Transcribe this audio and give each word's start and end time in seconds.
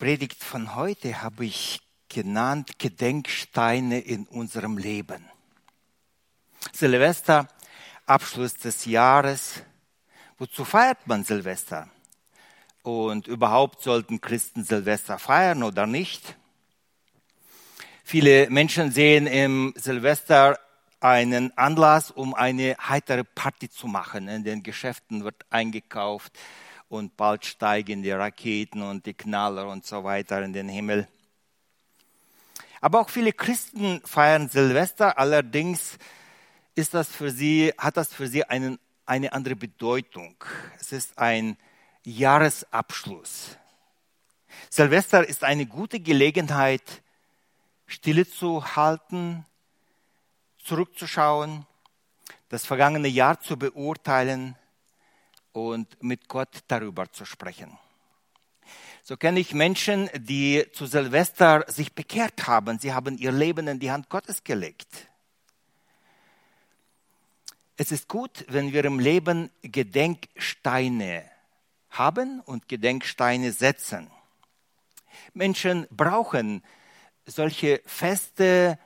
Predigt 0.00 0.42
von 0.42 0.76
heute 0.76 1.20
habe 1.20 1.44
ich 1.44 1.82
genannt 2.08 2.78
Gedenksteine 2.78 4.00
in 4.00 4.26
unserem 4.28 4.78
Leben. 4.78 5.28
Silvester, 6.72 7.46
Abschluss 8.06 8.54
des 8.54 8.86
Jahres. 8.86 9.62
Wozu 10.38 10.64
feiert 10.64 11.06
man 11.06 11.22
Silvester? 11.22 11.90
Und 12.82 13.26
überhaupt 13.26 13.82
sollten 13.82 14.22
Christen 14.22 14.64
Silvester 14.64 15.18
feiern 15.18 15.62
oder 15.62 15.86
nicht? 15.86 16.34
Viele 18.02 18.48
Menschen 18.48 18.92
sehen 18.92 19.26
im 19.26 19.74
Silvester 19.76 20.58
einen 21.00 21.54
Anlass, 21.58 22.10
um 22.10 22.32
eine 22.32 22.74
heitere 22.88 23.24
Party 23.24 23.68
zu 23.68 23.86
machen. 23.86 24.28
In 24.28 24.44
den 24.44 24.62
Geschäften 24.62 25.24
wird 25.24 25.44
eingekauft 25.50 26.32
und 26.90 27.16
bald 27.16 27.46
steigen 27.46 28.02
die 28.02 28.10
Raketen 28.10 28.82
und 28.82 29.06
die 29.06 29.14
Knaller 29.14 29.68
und 29.68 29.86
so 29.86 30.02
weiter 30.02 30.42
in 30.42 30.52
den 30.52 30.68
Himmel. 30.68 31.06
Aber 32.80 33.00
auch 33.00 33.08
viele 33.08 33.32
Christen 33.32 34.02
feiern 34.04 34.48
Silvester, 34.48 35.16
allerdings 35.16 35.98
ist 36.74 36.92
das 36.92 37.08
für 37.08 37.30
sie, 37.30 37.72
hat 37.78 37.96
das 37.96 38.12
für 38.12 38.26
sie 38.26 38.44
einen, 38.44 38.78
eine 39.06 39.32
andere 39.32 39.54
Bedeutung. 39.54 40.34
Es 40.80 40.90
ist 40.90 41.16
ein 41.16 41.56
Jahresabschluss. 42.02 43.56
Silvester 44.68 45.26
ist 45.26 45.44
eine 45.44 45.66
gute 45.66 46.00
Gelegenheit, 46.00 47.02
Stille 47.86 48.28
zu 48.28 48.74
halten, 48.74 49.46
zurückzuschauen, 50.58 51.66
das 52.48 52.66
vergangene 52.66 53.08
Jahr 53.08 53.40
zu 53.40 53.56
beurteilen 53.56 54.56
und 55.52 56.02
mit 56.02 56.28
Gott 56.28 56.60
darüber 56.68 57.10
zu 57.12 57.24
sprechen. 57.24 57.78
So 59.02 59.16
kenne 59.16 59.40
ich 59.40 59.54
Menschen, 59.54 60.08
die 60.14 60.64
zu 60.72 60.86
Silvester 60.86 61.64
sich 61.68 61.94
bekehrt 61.94 62.46
haben. 62.46 62.78
Sie 62.78 62.92
haben 62.92 63.18
ihr 63.18 63.32
Leben 63.32 63.66
in 63.66 63.80
die 63.80 63.90
Hand 63.90 64.08
Gottes 64.08 64.44
gelegt. 64.44 65.08
Es 67.76 67.90
ist 67.90 68.08
gut, 68.08 68.44
wenn 68.48 68.72
wir 68.72 68.84
im 68.84 68.98
Leben 68.98 69.50
Gedenksteine 69.62 71.24
haben 71.88 72.40
und 72.40 72.68
Gedenksteine 72.68 73.52
setzen. 73.52 74.10
Menschen 75.32 75.86
brauchen 75.90 76.62
solche 77.26 77.80
feste 77.86 78.78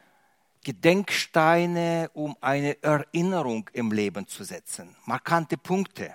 Gedenksteine, 0.62 2.11
um 2.15 2.37
eine 2.41 2.83
Erinnerung 2.83 3.69
im 3.73 3.92
Leben 3.92 4.27
zu 4.27 4.45
setzen, 4.45 4.97
markante 5.05 5.59
Punkte. 5.59 6.15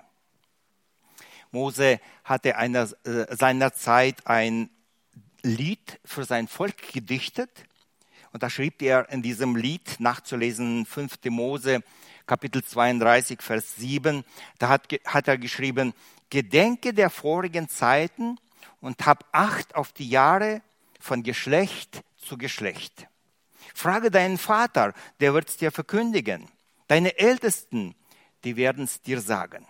Mose 1.52 2.00
hatte 2.24 2.56
einer, 2.58 2.90
äh, 3.04 3.36
seiner 3.36 3.74
Zeit 3.74 4.28
ein 4.28 4.70
Lied 5.42 6.00
für 6.06 6.26
sein 6.26 6.48
Volk 6.48 6.92
gedichtet. 6.92 7.66
Und 8.32 8.44
da 8.44 8.50
schrieb 8.50 8.82
er 8.82 9.10
in 9.10 9.22
diesem 9.22 9.56
Lied, 9.56 10.00
nachzulesen, 10.00 10.86
5. 10.86 11.30
Mose, 11.30 11.82
Kapitel 12.28 12.64
32, 12.64 13.42
Vers 13.42 13.76
7, 13.78 14.24
da 14.60 14.70
hat, 14.70 14.88
hat 15.06 15.28
er 15.28 15.38
geschrieben, 15.38 15.94
Gedenke 16.30 16.94
der 16.94 17.10
vorigen 17.10 17.70
Zeiten 17.70 18.38
und 18.82 19.06
hab 19.08 19.26
Acht 19.32 19.74
auf 19.74 19.94
die 19.94 20.10
Jahre 20.10 20.62
von 21.00 21.24
Geschlecht 21.24 22.04
zu 22.18 22.38
Geschlecht. 22.38 23.08
Frage 23.74 24.12
deinen 24.12 24.38
Vater, 24.38 24.94
der 25.20 25.34
wird 25.34 25.50
es 25.50 25.58
dir 25.58 25.72
verkündigen. 25.72 26.48
Deine 26.88 27.18
Ältesten, 27.18 27.96
die 28.44 28.56
werden 28.56 28.84
es 28.84 29.02
dir 29.02 29.22
sagen. 29.22 29.66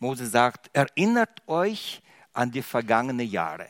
Mose 0.00 0.26
sagt, 0.26 0.70
erinnert 0.72 1.46
euch 1.46 2.02
an 2.32 2.50
die 2.50 2.62
vergangenen 2.62 3.28
Jahre. 3.28 3.68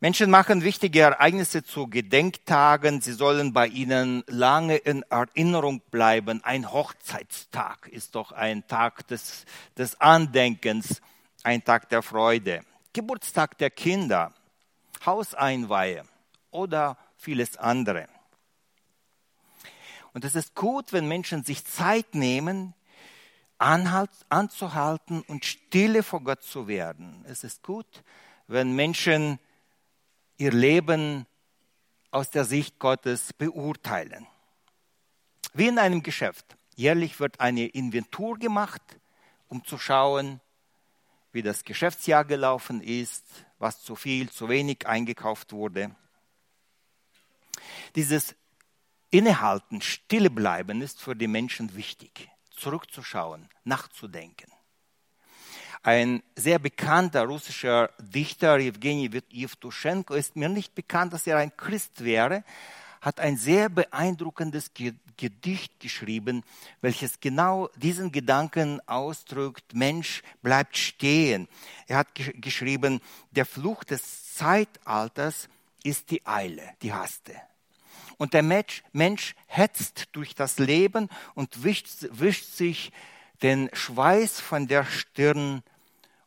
Menschen 0.00 0.30
machen 0.30 0.62
wichtige 0.62 1.00
Ereignisse 1.00 1.64
zu 1.64 1.88
Gedenktagen. 1.88 3.00
Sie 3.00 3.14
sollen 3.14 3.52
bei 3.52 3.66
ihnen 3.66 4.22
lange 4.28 4.76
in 4.76 5.02
Erinnerung 5.10 5.80
bleiben. 5.90 6.44
Ein 6.44 6.70
Hochzeitstag 6.70 7.88
ist 7.88 8.14
doch 8.14 8.30
ein 8.30 8.64
Tag 8.68 9.08
des, 9.08 9.44
des 9.76 10.00
Andenkens, 10.00 11.00
ein 11.42 11.64
Tag 11.64 11.88
der 11.88 12.02
Freude. 12.02 12.60
Geburtstag 12.92 13.58
der 13.58 13.70
Kinder, 13.70 14.32
Hauseinweihe 15.04 16.04
oder 16.50 16.96
vieles 17.16 17.56
andere. 17.56 18.08
Und 20.12 20.24
es 20.24 20.36
ist 20.36 20.54
gut, 20.54 20.92
wenn 20.92 21.08
Menschen 21.08 21.42
sich 21.44 21.64
Zeit 21.64 22.14
nehmen, 22.14 22.74
anzuhalten 23.58 25.22
und 25.22 25.44
stille 25.44 26.02
vor 26.02 26.22
Gott 26.22 26.42
zu 26.42 26.68
werden. 26.68 27.24
Es 27.28 27.44
ist 27.44 27.62
gut, 27.62 28.04
wenn 28.46 28.74
Menschen 28.74 29.38
ihr 30.36 30.52
Leben 30.52 31.26
aus 32.10 32.30
der 32.30 32.44
Sicht 32.44 32.78
Gottes 32.78 33.32
beurteilen. 33.32 34.26
Wie 35.52 35.66
in 35.66 35.78
einem 35.78 36.02
Geschäft. 36.02 36.56
Jährlich 36.76 37.18
wird 37.18 37.40
eine 37.40 37.66
Inventur 37.66 38.38
gemacht, 38.38 38.82
um 39.48 39.64
zu 39.64 39.78
schauen, 39.78 40.40
wie 41.32 41.42
das 41.42 41.64
Geschäftsjahr 41.64 42.24
gelaufen 42.24 42.80
ist, 42.80 43.24
was 43.58 43.82
zu 43.82 43.96
viel, 43.96 44.30
zu 44.30 44.48
wenig 44.48 44.86
eingekauft 44.86 45.52
wurde. 45.52 45.94
Dieses 47.96 48.36
Innehalten, 49.10 49.80
stille 49.82 50.30
bleiben 50.30 50.80
ist 50.80 51.00
für 51.00 51.16
die 51.16 51.26
Menschen 51.26 51.74
wichtig 51.74 52.30
zurückzuschauen, 52.58 53.48
nachzudenken. 53.64 54.50
Ein 55.82 56.22
sehr 56.34 56.58
bekannter 56.58 57.24
russischer 57.24 57.90
Dichter, 58.00 58.58
Evgeny 58.58 59.10
Jewtuschenko, 59.30 60.14
ist 60.14 60.36
mir 60.36 60.48
nicht 60.48 60.74
bekannt, 60.74 61.12
dass 61.12 61.26
er 61.26 61.38
ein 61.38 61.56
Christ 61.56 62.04
wäre, 62.04 62.44
hat 63.00 63.20
ein 63.20 63.36
sehr 63.36 63.68
beeindruckendes 63.68 64.72
Gedicht 65.16 65.78
geschrieben, 65.78 66.42
welches 66.80 67.20
genau 67.20 67.68
diesen 67.76 68.10
Gedanken 68.10 68.80
ausdrückt, 68.88 69.72
Mensch 69.72 70.22
bleibt 70.42 70.76
stehen. 70.76 71.48
Er 71.86 71.98
hat 71.98 72.08
geschrieben, 72.14 73.00
der 73.30 73.46
Fluch 73.46 73.84
des 73.84 74.34
Zeitalters 74.34 75.48
ist 75.84 76.10
die 76.10 76.26
Eile, 76.26 76.74
die 76.82 76.92
Haste. 76.92 77.36
Und 78.17 78.33
der 78.33 78.43
Mensch, 78.43 78.83
Mensch 78.91 79.35
hetzt 79.47 80.09
durch 80.13 80.35
das 80.35 80.59
Leben 80.59 81.09
und 81.35 81.63
wischt, 81.63 82.07
wischt 82.11 82.45
sich 82.45 82.91
den 83.41 83.69
Schweiß 83.73 84.39
von 84.39 84.67
der 84.67 84.85
Stirn. 84.85 85.63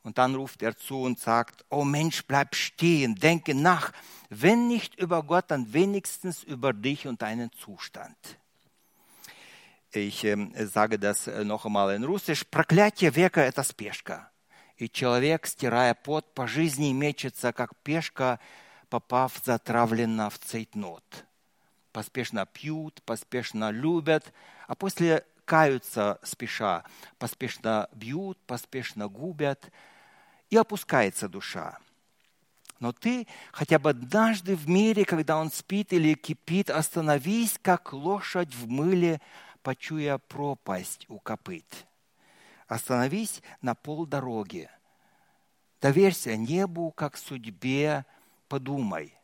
Und 0.02 0.18
dann 0.18 0.34
ruft 0.34 0.62
er 0.62 0.76
zu 0.76 1.02
und 1.02 1.18
sagt, 1.18 1.64
oh 1.68 1.84
Mensch, 1.84 2.24
bleib 2.26 2.54
stehen, 2.54 3.14
denke 3.16 3.54
nach, 3.54 3.92
wenn 4.28 4.68
nicht 4.68 4.94
über 4.96 5.22
Gott, 5.22 5.46
dann 5.48 5.72
wenigstens 5.72 6.42
über 6.42 6.72
dich 6.72 7.06
und 7.06 7.22
deinen 7.22 7.50
Zustand. 7.52 8.16
Ich 9.90 10.24
äh, 10.24 10.36
sage 10.66 10.98
das 10.98 11.26
äh, 11.26 11.44
noch 11.44 11.64
einmal 11.64 11.94
in 11.94 12.04
Russisch. 12.04 12.44
Проклятие 12.44 13.10
века – 13.10 13.46
это 13.46 13.62
спешка. 13.62 14.30
И 14.76 14.90
человек, 14.90 15.46
стирая 15.46 15.94
пот, 15.94 16.34
по 16.34 16.46
жизни 16.46 16.92
мечется, 16.92 17.52
как 17.52 17.74
пешка, 17.82 18.38
попав 18.90 19.32
затравленно 19.42 20.28
в 20.28 20.38
цейтнот 20.38 21.24
Поспешно 21.91 22.45
пьют, 22.45 23.01
поспешно 23.03 23.71
любят, 23.71 24.33
а 24.67 24.75
после 24.75 25.25
каются 25.45 26.19
спеша, 26.23 26.83
поспешно 27.17 27.89
бьют, 27.93 28.37
поспешно 28.45 29.07
губят, 29.07 29.71
и 30.49 30.57
опускается 30.57 31.27
душа. 31.27 31.77
Но 32.79 32.91
ты 32.91 33.27
хотя 33.51 33.77
бы 33.77 33.91
однажды 33.91 34.55
в 34.55 34.67
мире, 34.67 35.05
когда 35.05 35.37
он 35.37 35.51
спит 35.51 35.93
или 35.93 36.13
кипит, 36.13 36.69
остановись, 36.69 37.59
как 37.61 37.93
лошадь 37.93 38.53
в 38.55 38.67
мыле, 38.67 39.21
почуя 39.61 40.17
пропасть 40.17 41.05
у 41.07 41.19
копыт. 41.19 41.85
Остановись 42.67 43.43
на 43.61 43.75
полдороги. 43.75 44.69
Доверься 45.79 46.35
небу, 46.35 46.91
как 46.91 47.17
судьбе, 47.17 48.05
подумай– 48.47 49.15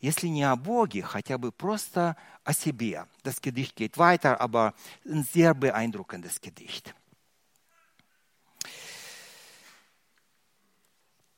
если 0.00 0.28
не 0.28 0.44
о 0.44 0.56
Боге, 0.56 1.02
хотя 1.02 1.38
бы 1.38 1.52
просто 1.52 2.16
о 2.44 2.52
себе. 2.52 3.06
Das 3.22 3.40
Gedicht 3.40 3.76
geht 3.76 3.98
weiter, 3.98 4.40
aber 4.40 4.74
ein 5.04 5.24
sehr 5.24 5.54
beeindruckendes 5.54 6.40
Gedicht. 6.40 6.94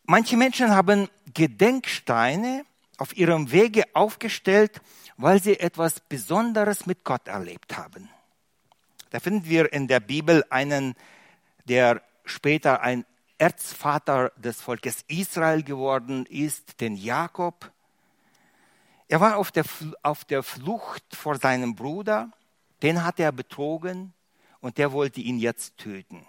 Manche 0.05 0.37
Menschen 0.37 0.71
haben 0.71 1.09
Gedenksteine 1.33 2.65
auf 2.99 3.17
ihrem 3.17 3.51
Wege 3.51 3.85
aufgestellt, 3.95 4.81
weil 5.17 5.43
sie 5.43 5.59
etwas 5.59 6.01
Besonderes 6.01 6.87
mit 6.87 7.05
Gott 7.05 7.29
erlebt 7.29 7.77
haben. 7.77 8.09
Da 9.11 9.21
finden 9.21 9.45
wir 9.45 9.73
in 9.73 9.89
der 9.89 10.01
Bibel 10.01 10.45
einen, 10.51 10.95
der 11.65 12.03
später 12.25 12.81
ein 12.83 13.05
Erzvater 13.39 14.33
des 14.37 14.61
Volkes 14.61 15.05
Israel 15.09 15.63
geworden 15.63 16.27
ist, 16.27 16.81
den 16.81 16.97
Jakob. 16.97 17.73
Er 19.08 19.22
war 19.22 19.38
auf 19.38 19.52
der, 19.52 19.66
auf 20.04 20.26
der 20.26 20.44
Flucht 20.44 21.04
vor 21.16 21.38
seinem 21.38 21.76
Bruder, 21.76 22.32
den 22.82 23.04
hat 23.04 23.20
er 23.20 23.32
betrogen 23.32 24.14
und 24.60 24.78
der 24.78 24.92
wollte 24.92 25.22
ihn 25.22 25.40
jetzt 25.40 25.78
töten. 25.78 26.26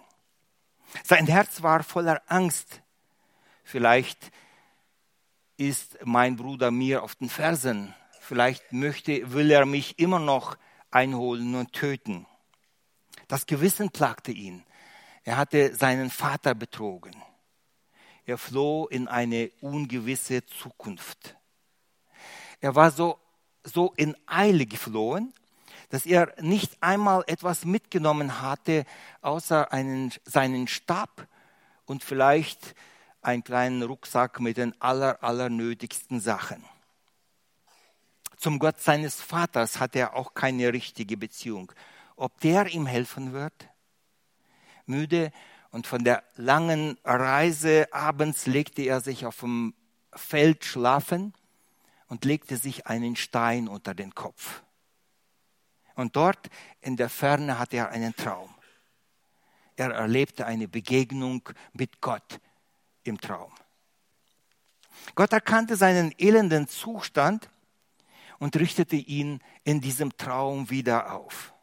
Sein 1.03 1.27
Herz 1.27 1.61
war 1.61 1.83
voller 1.83 2.21
Angst 2.27 2.81
Vielleicht 3.69 4.31
ist 5.57 5.99
mein 6.03 6.37
Bruder 6.37 6.71
mir 6.71 7.03
auf 7.03 7.13
den 7.13 7.29
Fersen. 7.29 7.93
Vielleicht 8.19 8.73
möchte, 8.73 9.31
will 9.31 9.51
er 9.51 9.67
mich 9.67 9.99
immer 9.99 10.17
noch 10.17 10.57
einholen 10.89 11.53
und 11.53 11.71
töten. 11.71 12.25
Das 13.27 13.45
Gewissen 13.45 13.91
plagte 13.91 14.31
ihn. 14.31 14.63
Er 15.23 15.37
hatte 15.37 15.75
seinen 15.75 16.09
Vater 16.09 16.55
betrogen. 16.55 17.13
Er 18.25 18.39
floh 18.39 18.87
in 18.87 19.07
eine 19.07 19.51
ungewisse 19.61 20.43
Zukunft. 20.47 21.37
Er 22.61 22.75
war 22.75 22.91
so, 22.91 23.19
so 23.63 23.93
in 23.95 24.15
Eile 24.25 24.65
geflohen, 24.65 25.33
dass 25.89 26.05
er 26.05 26.33
nicht 26.39 26.81
einmal 26.81 27.23
etwas 27.27 27.65
mitgenommen 27.65 28.41
hatte, 28.41 28.85
außer 29.21 29.71
einen, 29.71 30.11
seinen 30.25 30.67
Stab 30.67 31.27
und 31.85 32.03
vielleicht 32.03 32.75
einen 33.21 33.43
kleinen 33.43 33.81
Rucksack 33.83 34.39
mit 34.39 34.57
den 34.57 34.79
aller, 34.81 35.23
allernötigsten 35.23 36.19
Sachen. 36.19 36.63
Zum 38.37 38.59
Gott 38.59 38.79
seines 38.79 39.21
Vaters 39.21 39.79
hat 39.79 39.95
er 39.95 40.15
auch 40.15 40.33
keine 40.33 40.71
richtige 40.71 41.17
Beziehung. 41.17 41.71
Ob 42.15 42.39
der 42.39 42.67
ihm 42.67 42.85
helfen 42.85 43.33
wird? 43.33 43.53
Müde 44.85 45.31
und 45.71 45.87
von 45.87 46.03
der 46.03 46.23
langen 46.35 46.97
Reise 47.03 47.87
abends 47.91 48.45
legte 48.45 48.83
er 48.83 49.01
sich 49.01 49.25
auf 49.25 49.39
dem 49.41 49.73
Feld 50.13 50.63
schlafen 50.65 51.33
und 52.09 52.25
legte 52.25 52.57
sich 52.57 52.87
einen 52.87 53.15
Stein 53.15 53.67
unter 53.69 53.93
den 53.93 54.13
Kopf. 54.13 54.61
Und 55.95 56.15
dort 56.15 56.49
in 56.81 56.97
der 56.97 57.09
Ferne 57.09 57.57
hatte 57.57 57.77
er 57.77 57.89
einen 57.89 58.15
Traum. 58.15 58.53
Er 59.75 59.91
erlebte 59.91 60.45
eine 60.45 60.67
Begegnung 60.67 61.47
mit 61.71 62.01
Gott 62.01 62.41
im 63.03 63.21
Traum. 63.21 63.53
Gott 65.15 65.31
erkannte 65.31 65.77
seinen 65.77 66.13
elenden 66.17 66.67
Zustand 66.67 67.49
und 68.39 68.55
richtete 68.57 68.95
ihn 68.95 69.41
in 69.63 69.79
diesem 69.79 70.17
Traum 70.17 70.69
wieder 70.69 71.13
auf. 71.13 71.53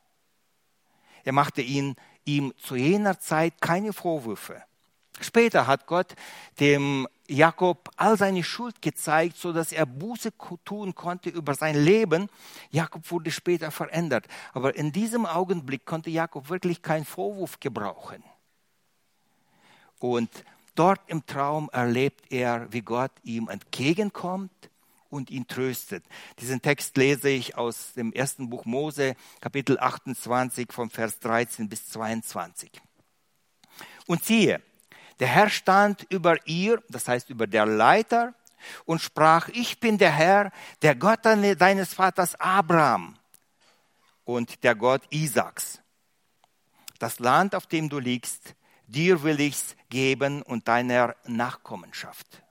Er 1.25 1.32
machte 1.32 1.60
ihn 1.60 1.96
ihm 2.25 2.54
zu 2.56 2.76
jener 2.76 3.19
Zeit 3.19 3.60
keine 3.60 3.92
Vorwürfe. 3.92 4.62
Später 5.20 5.66
hat 5.66 5.87
Gott 5.87 6.14
dem 6.60 7.08
Jakob 7.28 7.90
all 7.96 8.17
seine 8.17 8.44
Schuld 8.44 8.81
gezeigt, 8.82 9.37
so 9.37 9.52
dass 9.52 9.73
er 9.73 9.87
Buße 9.87 10.32
tun 10.64 10.94
konnte 10.94 11.31
über 11.31 11.55
sein 11.55 11.76
Leben. 11.76 12.28
Jakob 12.70 13.11
wurde 13.11 13.31
später 13.31 13.70
verändert. 13.70 14.26
Aber 14.52 14.76
in 14.76 14.93
diesem 14.93 15.26
Augenblick 15.26 15.84
konnte 15.84 16.11
Jakob 16.11 16.49
wirklich 16.49 16.82
keinen 16.82 17.05
Vorwurf 17.05 17.61
gebrauchen. 17.61 18.23
Und 19.99 20.31
dort 20.75 21.00
im 21.08 21.25
Traum 21.26 21.70
erlebt 21.73 22.31
er, 22.31 22.73
wie 22.73 22.82
Gott 22.82 23.12
ihm 23.23 23.49
entgegenkommt 23.49 24.70
und 25.08 25.31
ihn 25.31 25.46
tröstet. 25.46 26.05
Diesen 26.40 26.62
Text 26.62 26.96
lese 26.96 27.28
ich 27.31 27.56
aus 27.56 27.94
dem 27.94 28.12
ersten 28.12 28.50
Buch 28.50 28.64
Mose, 28.64 29.17
Kapitel 29.40 29.78
28, 29.78 30.73
vom 30.73 30.90
Vers 30.90 31.19
13 31.20 31.69
bis 31.69 31.88
22. 31.88 32.70
Und 34.06 34.25
siehe, 34.25 34.61
der 35.20 35.28
Herr 35.28 35.48
stand 35.48 36.06
über 36.10 36.36
ihr, 36.46 36.82
das 36.88 37.08
heißt 37.08 37.30
über 37.30 37.46
der 37.46 37.66
Leiter, 37.66 38.34
und 38.84 39.00
sprach, 39.00 39.48
ich 39.48 39.80
bin 39.80 39.98
der 39.98 40.10
Herr, 40.10 40.50
der 40.82 40.94
Gott 40.94 41.20
deines 41.24 41.94
Vaters 41.94 42.34
Abraham 42.40 43.16
und 44.24 44.64
der 44.64 44.74
Gott 44.74 45.02
Isaaks. 45.10 45.80
Das 46.98 47.18
Land, 47.18 47.54
auf 47.54 47.66
dem 47.66 47.88
du 47.88 47.98
liegst, 47.98 48.54
dir 48.86 49.22
will 49.22 49.40
ich's 49.40 49.76
geben 49.88 50.42
und 50.42 50.66
deiner 50.68 51.14
Nachkommenschaft 51.26 52.42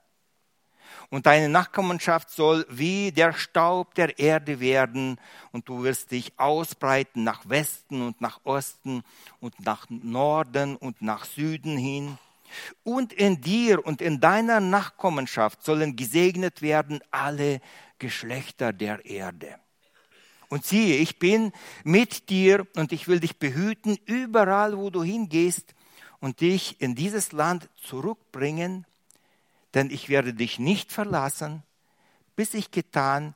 und 1.10 1.26
deine 1.26 1.48
Nachkommenschaft 1.48 2.30
soll 2.30 2.66
wie 2.68 3.12
der 3.12 3.32
Staub 3.32 3.94
der 3.94 4.18
Erde 4.18 4.60
werden 4.60 5.20
und 5.52 5.68
du 5.68 5.82
wirst 5.82 6.10
dich 6.10 6.38
ausbreiten 6.38 7.24
nach 7.24 7.48
Westen 7.48 8.02
und 8.02 8.20
nach 8.20 8.40
Osten 8.44 9.02
und 9.40 9.58
nach 9.64 9.86
Norden 9.88 10.76
und 10.76 11.02
nach 11.02 11.24
Süden 11.24 11.76
hin. 11.76 12.18
Und 12.84 13.12
in 13.12 13.40
dir 13.40 13.84
und 13.84 14.00
in 14.00 14.20
deiner 14.20 14.60
Nachkommenschaft 14.60 15.62
sollen 15.64 15.96
gesegnet 15.96 16.62
werden 16.62 17.00
alle 17.10 17.60
Geschlechter 17.98 18.72
der 18.72 19.04
Erde. 19.04 19.56
Und 20.48 20.64
siehe, 20.64 20.96
ich 20.96 21.18
bin 21.18 21.52
mit 21.82 22.28
dir 22.28 22.66
und 22.76 22.92
ich 22.92 23.08
will 23.08 23.20
dich 23.20 23.38
behüten 23.38 23.98
überall, 24.06 24.76
wo 24.78 24.90
du 24.90 25.02
hingehst 25.02 25.74
und 26.20 26.40
dich 26.40 26.80
in 26.80 26.94
dieses 26.94 27.32
Land 27.32 27.68
zurückbringen 27.82 28.86
denn 29.76 29.90
ich 29.90 30.08
werde 30.08 30.32
dich 30.32 30.58
nicht 30.58 30.90
verlassen, 30.90 31.62
bis 32.34 32.54
ich 32.54 32.70
getan, 32.70 33.34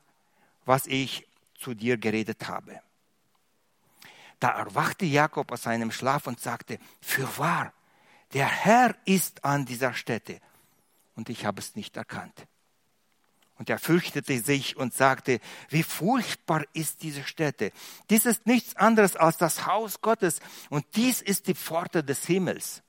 was 0.64 0.86
ich 0.86 1.28
zu 1.54 1.74
dir 1.74 1.98
geredet 1.98 2.48
habe. 2.48 2.80
Da 4.38 4.48
erwachte 4.48 5.04
Jakob 5.04 5.52
aus 5.52 5.64
seinem 5.64 5.92
Schlaf 5.92 6.26
und 6.26 6.40
sagte, 6.40 6.78
für 7.02 7.28
wahr, 7.36 7.74
der 8.32 8.46
Herr 8.46 8.94
ist 9.04 9.44
an 9.44 9.66
dieser 9.66 9.94
Stätte 9.94 10.40
und 11.14 11.28
ich 11.28 11.44
habe 11.44 11.60
es 11.60 11.76
nicht 11.76 11.96
erkannt. 11.96 12.46
Und 13.56 13.68
er 13.68 13.78
fürchtete 13.78 14.38
sich 14.38 14.76
und 14.78 14.94
sagte, 14.94 15.38
wie 15.68 15.82
furchtbar 15.82 16.64
ist 16.72 17.02
diese 17.02 17.24
Stätte. 17.24 17.72
Dies 18.08 18.24
ist 18.24 18.46
nichts 18.46 18.74
anderes 18.76 19.16
als 19.16 19.36
das 19.36 19.66
Haus 19.66 20.00
Gottes 20.00 20.40
und 20.70 20.86
dies 20.96 21.20
ist 21.20 21.46
die 21.46 21.54
Pforte 21.54 22.02
des 22.02 22.24
Himmels. 22.24 22.82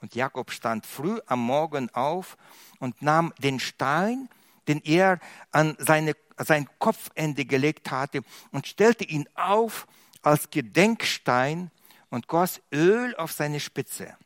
Und 0.00 0.14
Jakob 0.14 0.52
stand 0.52 0.86
früh 0.86 1.18
am 1.26 1.40
Morgen 1.40 1.90
auf 1.90 2.36
und 2.78 3.02
nahm 3.02 3.32
den 3.38 3.58
Stein, 3.58 4.28
den 4.68 4.80
er 4.84 5.18
an 5.50 5.74
seine, 5.80 6.14
sein 6.38 6.68
Kopfende 6.78 7.44
gelegt 7.44 7.90
hatte, 7.90 8.22
und 8.52 8.68
stellte 8.68 9.04
ihn 9.04 9.28
auf 9.34 9.88
als 10.22 10.50
Gedenkstein 10.50 11.72
und 12.10 12.28
goss 12.28 12.60
Öl 12.72 13.16
auf 13.16 13.32
seine 13.32 13.58
Spitze. 13.58 14.16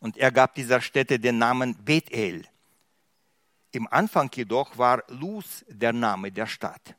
Und 0.00 0.16
er 0.16 0.32
gab 0.32 0.54
dieser 0.54 0.80
Stätte 0.80 1.18
den 1.18 1.38
Namen 1.38 1.76
Bethel. 1.84 2.44
Im 3.72 3.86
Anfang 3.88 4.30
jedoch 4.34 4.78
war 4.78 5.04
Luz 5.08 5.64
der 5.68 5.92
Name 5.92 6.32
der 6.32 6.46
Stadt. 6.46 6.96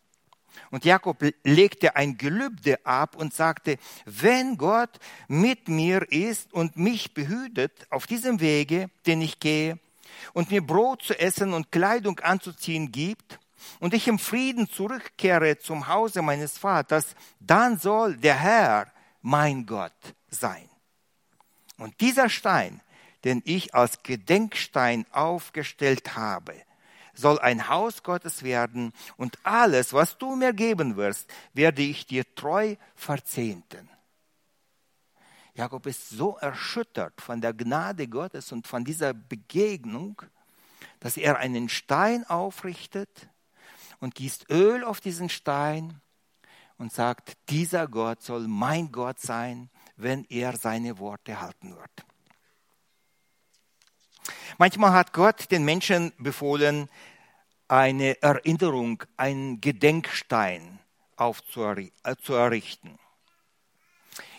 Und 0.70 0.86
Jakob 0.86 1.24
legte 1.44 1.96
ein 1.96 2.18
Gelübde 2.18 2.86
ab 2.86 3.16
und 3.16 3.34
sagte, 3.34 3.78
wenn 4.06 4.58
Gott 4.58 5.00
mit 5.28 5.68
mir 5.68 6.10
ist 6.12 6.54
und 6.54 6.78
mich 6.78 7.14
behütet 7.14 7.88
auf 7.90 8.08
diesem 8.08 8.40
Wege, 8.40 8.90
den 9.06 9.22
ich 9.22 9.40
gehe, 9.40 9.80
und 10.34 10.52
mir 10.52 10.66
Brot 10.66 11.04
zu 11.04 11.18
essen 11.18 11.54
und 11.54 11.72
Kleidung 11.72 12.20
anzuziehen 12.20 12.92
gibt, 12.92 13.40
und 13.80 13.94
ich 13.94 14.08
im 14.08 14.20
Frieden 14.20 14.70
zurückkehre 14.70 15.60
zum 15.60 15.88
Hause 15.88 16.22
meines 16.22 16.58
Vaters, 16.58 17.16
dann 17.40 17.78
soll 17.78 18.18
der 18.18 18.36
Herr 18.36 18.92
mein 19.22 19.66
Gott 19.66 19.94
sein. 20.30 20.68
Und 21.78 22.00
dieser 22.02 22.30
Stein, 22.30 22.82
den 23.24 23.42
ich 23.46 23.76
als 23.76 24.04
Gedenkstein 24.04 25.06
aufgestellt 25.12 26.16
habe, 26.16 26.54
soll 27.14 27.40
ein 27.40 27.70
Haus 27.70 28.04
Gottes 28.04 28.44
werden 28.44 28.94
und 29.18 29.38
alles, 29.44 29.94
was 29.94 30.18
du 30.18 30.36
mir 30.36 30.54
geben 30.54 30.96
wirst, 30.96 31.30
werde 31.54 31.82
ich 31.82 32.06
dir 32.06 32.24
treu 32.36 32.76
verzehnten. 32.96 33.90
Jakob 35.54 35.86
ist 35.86 36.10
so 36.10 36.38
erschüttert 36.38 37.20
von 37.22 37.42
der 37.42 37.54
Gnade 37.54 38.08
Gottes 38.08 38.52
und 38.52 38.68
von 38.68 38.86
dieser 38.86 39.14
Begegnung, 39.14 40.22
dass 41.00 41.18
er 41.18 41.38
einen 41.38 41.68
Stein 41.68 42.26
aufrichtet 42.26 43.30
und 44.00 44.16
gießt 44.16 44.50
Öl 44.50 44.84
auf 44.84 45.02
diesen 45.02 45.30
Stein 45.30 46.00
und 46.78 46.94
sagt, 46.94 47.38
dieser 47.50 47.88
Gott 47.88 48.24
soll 48.24 48.48
mein 48.48 48.92
Gott 48.92 49.20
sein, 49.20 49.70
wenn 49.98 50.26
er 50.30 50.58
seine 50.58 50.98
Worte 51.00 51.42
halten 51.42 51.76
wird. 51.76 52.06
Manchmal 54.58 54.94
hat 54.94 55.14
Gott 55.14 55.52
den 55.52 55.66
Menschen 55.66 56.14
befohlen, 56.18 56.90
eine 57.68 58.22
Erinnerung, 58.22 59.04
einen 59.16 59.62
Gedenkstein 59.62 60.80
äh, 61.18 61.32
zu 62.22 62.34
errichten. 62.34 63.00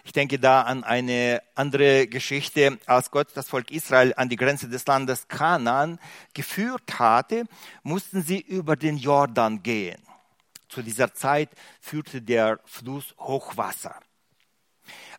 Ich 0.04 0.12
denke 0.12 0.38
da 0.38 0.62
an 0.62 0.82
eine 0.84 1.42
andere 1.54 2.08
Geschichte, 2.08 2.78
als 2.86 3.10
Gott 3.10 3.28
das 3.34 3.48
Volk 3.48 3.70
Israel 3.70 4.12
an 4.16 4.28
die 4.28 4.36
Grenze 4.36 4.68
des 4.68 4.84
Landes 4.86 5.28
Kanaan 5.28 5.98
geführt 6.34 6.98
hatte, 6.98 7.44
mussten 7.82 8.22
sie 8.22 8.40
über 8.40 8.76
den 8.76 8.96
Jordan 8.96 9.62
gehen. 9.62 10.02
Zu 10.68 10.82
dieser 10.82 11.14
Zeit 11.14 11.50
führte 11.80 12.20
der 12.20 12.58
Fluss 12.64 13.14
Hochwasser. 13.18 13.94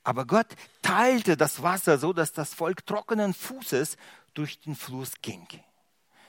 Aber 0.03 0.25
Gott 0.25 0.47
teilte 0.81 1.37
das 1.37 1.63
Wasser 1.63 1.97
so, 1.97 2.11
dass 2.11 2.33
das 2.33 2.53
Volk 2.53 2.85
trockenen 2.85 3.33
Fußes 3.33 3.95
durch 4.33 4.59
den 4.59 4.75
Fluss 4.75 5.13
ging. 5.21 5.47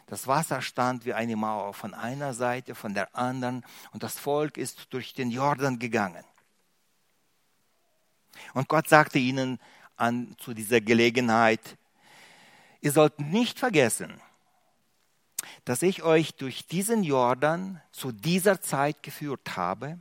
Das 0.06 0.26
Wasser 0.26 0.60
stand 0.60 1.06
wie 1.06 1.14
eine 1.14 1.36
Mauer 1.36 1.72
von 1.72 1.94
einer 1.94 2.34
Seite, 2.34 2.74
von 2.74 2.94
der 2.94 3.16
anderen 3.16 3.64
und 3.92 4.02
das 4.02 4.18
Volk 4.18 4.58
ist 4.58 4.92
durch 4.92 5.14
den 5.14 5.30
Jordan 5.30 5.78
gegangen. 5.78 6.24
Und 8.52 8.68
Gott 8.68 8.88
sagte 8.88 9.18
ihnen 9.18 9.58
an, 9.96 10.36
zu 10.38 10.54
dieser 10.54 10.80
Gelegenheit, 10.80 11.78
ihr 12.80 12.92
sollt 12.92 13.18
nicht 13.20 13.58
vergessen, 13.58 14.20
dass 15.64 15.82
ich 15.82 16.02
euch 16.02 16.34
durch 16.34 16.66
diesen 16.66 17.04
Jordan 17.04 17.80
zu 17.92 18.12
dieser 18.12 18.60
Zeit 18.60 19.02
geführt 19.02 19.56
habe. 19.56 20.00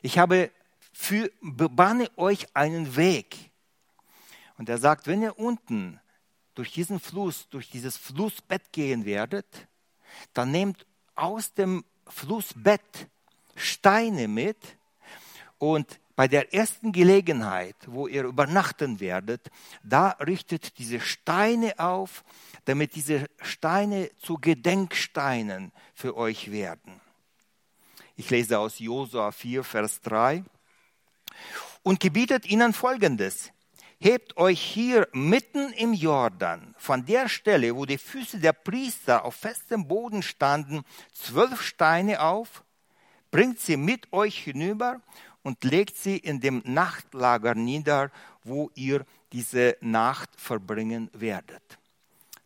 Ich 0.00 0.18
habe 0.18 0.50
für, 0.92 1.30
bebanne 1.40 2.10
euch 2.16 2.54
einen 2.54 2.96
Weg. 2.96 3.50
Und 4.56 4.68
er 4.68 4.78
sagt, 4.78 5.06
wenn 5.06 5.22
ihr 5.22 5.38
unten 5.38 6.00
durch 6.54 6.72
diesen 6.72 7.00
Fluss, 7.00 7.48
durch 7.48 7.70
dieses 7.70 7.96
Flussbett 7.96 8.72
gehen 8.72 9.04
werdet, 9.04 9.46
dann 10.34 10.50
nehmt 10.50 10.86
aus 11.14 11.52
dem 11.54 11.84
Flussbett 12.06 13.08
Steine 13.54 14.28
mit 14.28 14.58
und 15.58 16.00
bei 16.16 16.28
der 16.28 16.52
ersten 16.52 16.92
Gelegenheit, 16.92 17.76
wo 17.86 18.06
ihr 18.06 18.24
übernachten 18.24 19.00
werdet, 19.00 19.50
da 19.82 20.10
richtet 20.10 20.76
diese 20.78 21.00
Steine 21.00 21.78
auf, 21.78 22.24
damit 22.66 22.94
diese 22.94 23.26
Steine 23.40 24.10
zu 24.18 24.34
Gedenksteinen 24.34 25.72
für 25.94 26.16
euch 26.16 26.50
werden. 26.50 27.00
Ich 28.16 28.28
lese 28.28 28.58
aus 28.58 28.78
Josua 28.80 29.32
4, 29.32 29.64
Vers 29.64 30.02
3. 30.02 30.44
Und 31.82 32.00
gebietet 32.00 32.44
ihnen 32.44 32.74
Folgendes. 32.74 33.50
Hebt 34.02 34.38
euch 34.38 34.62
hier 34.62 35.08
mitten 35.12 35.74
im 35.74 35.92
Jordan, 35.92 36.74
von 36.78 37.04
der 37.04 37.28
Stelle, 37.28 37.76
wo 37.76 37.84
die 37.84 37.98
Füße 37.98 38.38
der 38.38 38.54
Priester 38.54 39.26
auf 39.26 39.34
festem 39.34 39.86
Boden 39.86 40.22
standen, 40.22 40.84
zwölf 41.12 41.60
Steine 41.60 42.22
auf, 42.22 42.64
bringt 43.30 43.60
sie 43.60 43.76
mit 43.76 44.10
euch 44.10 44.38
hinüber 44.38 45.02
und 45.42 45.64
legt 45.64 45.98
sie 45.98 46.16
in 46.16 46.40
dem 46.40 46.62
Nachtlager 46.64 47.54
nieder, 47.54 48.10
wo 48.42 48.70
ihr 48.74 49.04
diese 49.32 49.76
Nacht 49.82 50.30
verbringen 50.34 51.10
werdet. 51.12 51.78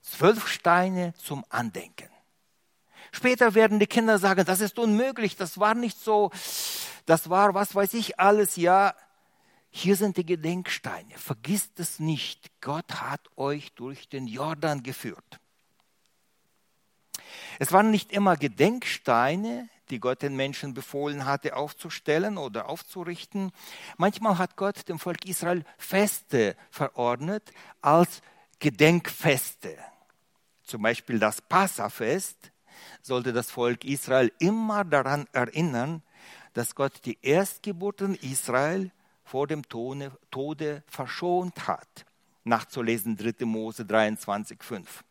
Zwölf 0.02 0.48
Steine 0.48 1.14
zum 1.14 1.44
Andenken. 1.50 2.08
Später 3.12 3.54
werden 3.54 3.78
die 3.78 3.86
Kinder 3.86 4.18
sagen, 4.18 4.44
das 4.44 4.60
ist 4.60 4.76
unmöglich, 4.76 5.36
das 5.36 5.60
war 5.60 5.76
nicht 5.76 6.00
so, 6.00 6.32
das 7.06 7.30
war 7.30 7.54
was 7.54 7.76
weiß 7.76 7.94
ich 7.94 8.18
alles, 8.18 8.56
ja. 8.56 8.92
Hier 9.76 9.96
sind 9.96 10.16
die 10.16 10.24
Gedenksteine. 10.24 11.12
Vergisst 11.16 11.80
es 11.80 11.98
nicht. 11.98 12.48
Gott 12.60 13.02
hat 13.02 13.28
euch 13.36 13.72
durch 13.72 14.08
den 14.08 14.28
Jordan 14.28 14.84
geführt. 14.84 15.40
Es 17.58 17.72
waren 17.72 17.90
nicht 17.90 18.12
immer 18.12 18.36
Gedenksteine, 18.36 19.68
die 19.90 19.98
Gott 19.98 20.22
den 20.22 20.36
Menschen 20.36 20.74
befohlen 20.74 21.26
hatte, 21.26 21.56
aufzustellen 21.56 22.38
oder 22.38 22.68
aufzurichten. 22.68 23.50
Manchmal 23.96 24.38
hat 24.38 24.56
Gott 24.56 24.88
dem 24.88 25.00
Volk 25.00 25.24
Israel 25.26 25.64
Feste 25.76 26.56
verordnet 26.70 27.42
als 27.80 28.22
Gedenkfeste. 28.60 29.76
Zum 30.62 30.82
Beispiel 30.82 31.18
das 31.18 31.42
Passafest 31.42 32.52
sollte 33.02 33.32
das 33.32 33.50
Volk 33.50 33.84
Israel 33.84 34.32
immer 34.38 34.84
daran 34.84 35.26
erinnern, 35.32 36.04
dass 36.52 36.76
Gott 36.76 37.04
die 37.06 37.18
Erstgeburten 37.22 38.14
Israel 38.14 38.92
vor 39.24 39.46
dem 39.46 39.62
Tode 39.68 40.82
verschont 40.86 41.66
hat. 41.66 42.04
Nachzulesen 42.44 43.16
3. 43.16 43.44
Mose 43.46 43.84
23, 43.84 44.62
5. 44.62 45.04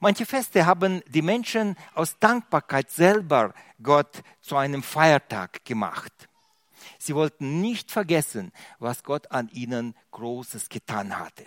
Manche 0.00 0.26
Feste 0.26 0.66
haben 0.66 1.02
die 1.06 1.22
Menschen 1.22 1.76
aus 1.94 2.18
Dankbarkeit 2.18 2.90
selber 2.90 3.54
Gott 3.82 4.22
zu 4.40 4.56
einem 4.56 4.82
Feiertag 4.82 5.64
gemacht. 5.64 6.12
Sie 6.98 7.14
wollten 7.14 7.60
nicht 7.60 7.90
vergessen, 7.90 8.52
was 8.78 9.04
Gott 9.04 9.30
an 9.30 9.48
ihnen 9.52 9.94
Großes 10.10 10.68
getan 10.68 11.18
hatte. 11.18 11.46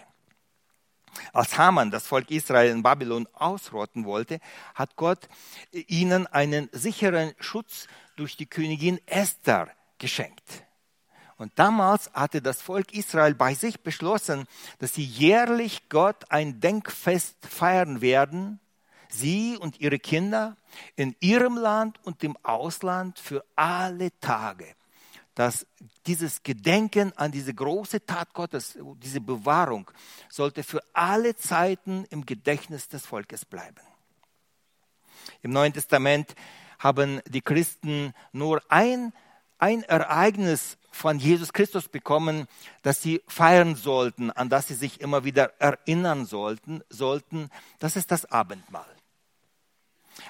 Als 1.34 1.58
Haman 1.58 1.92
das 1.92 2.08
Volk 2.08 2.30
Israel 2.32 2.72
in 2.72 2.84
Babylon 2.84 3.28
ausrotten 3.34 4.06
wollte, 4.06 4.40
hat 4.74 4.96
Gott 4.96 5.28
ihnen 5.72 6.28
einen 6.28 6.70
sicheren 6.72 7.34
Schutz 7.40 7.88
durch 8.16 8.38
die 8.38 8.46
Königin 8.46 9.00
Esther 9.06 9.70
geschenkt. 9.98 10.66
Und 11.38 11.52
damals 11.56 12.10
hatte 12.14 12.42
das 12.42 12.62
Volk 12.62 12.94
Israel 12.94 13.36
bei 13.36 13.54
sich 13.54 13.82
beschlossen, 13.82 14.48
dass 14.80 14.94
sie 14.94 15.04
jährlich 15.04 15.90
Gott 15.90 16.32
ein 16.32 16.62
Denkfest 16.62 17.36
feiern 17.46 18.00
werden, 18.02 18.60
sie 19.10 19.58
und 19.58 19.80
ihre 19.82 20.00
Kinder 20.00 20.56
in 20.96 21.16
ihrem 21.20 21.58
Land 21.58 22.00
und 22.04 22.24
im 22.24 22.38
Ausland 22.44 23.20
für 23.20 23.44
alle 23.56 24.18
Tage. 24.20 24.76
Dass 25.34 25.68
dieses 26.08 26.44
Gedenken 26.44 27.12
an 27.18 27.32
diese 27.34 27.54
große 27.54 28.06
Tat 28.06 28.34
Gottes, 28.34 28.78
diese 29.04 29.20
Bewahrung, 29.20 29.92
sollte 30.30 30.64
für 30.64 30.82
alle 30.94 31.36
Zeiten 31.36 32.06
im 32.10 32.26
Gedächtnis 32.26 32.88
des 32.88 33.06
Volkes 33.06 33.44
bleiben. 33.44 33.82
Im 35.42 35.52
Neuen 35.52 35.74
Testament 35.74 36.34
haben 36.80 37.22
die 37.28 37.42
Christen 37.42 38.14
nur 38.32 38.62
ein, 38.70 39.12
ein 39.58 39.84
Ereignis 39.84 40.78
von 40.96 41.20
Jesus 41.20 41.52
Christus 41.52 41.90
bekommen, 41.90 42.48
dass 42.82 43.02
sie 43.02 43.22
feiern 43.28 43.76
sollten, 43.76 44.32
an 44.32 44.50
das 44.50 44.68
sie 44.68 44.74
sich 44.74 45.02
immer 45.02 45.26
wieder 45.26 45.52
erinnern 45.60 46.26
sollten, 46.26 46.82
sollten. 46.90 47.50
Das 47.80 47.96
ist 47.98 48.12
das 48.12 48.26
Abendmahl. 48.32 48.86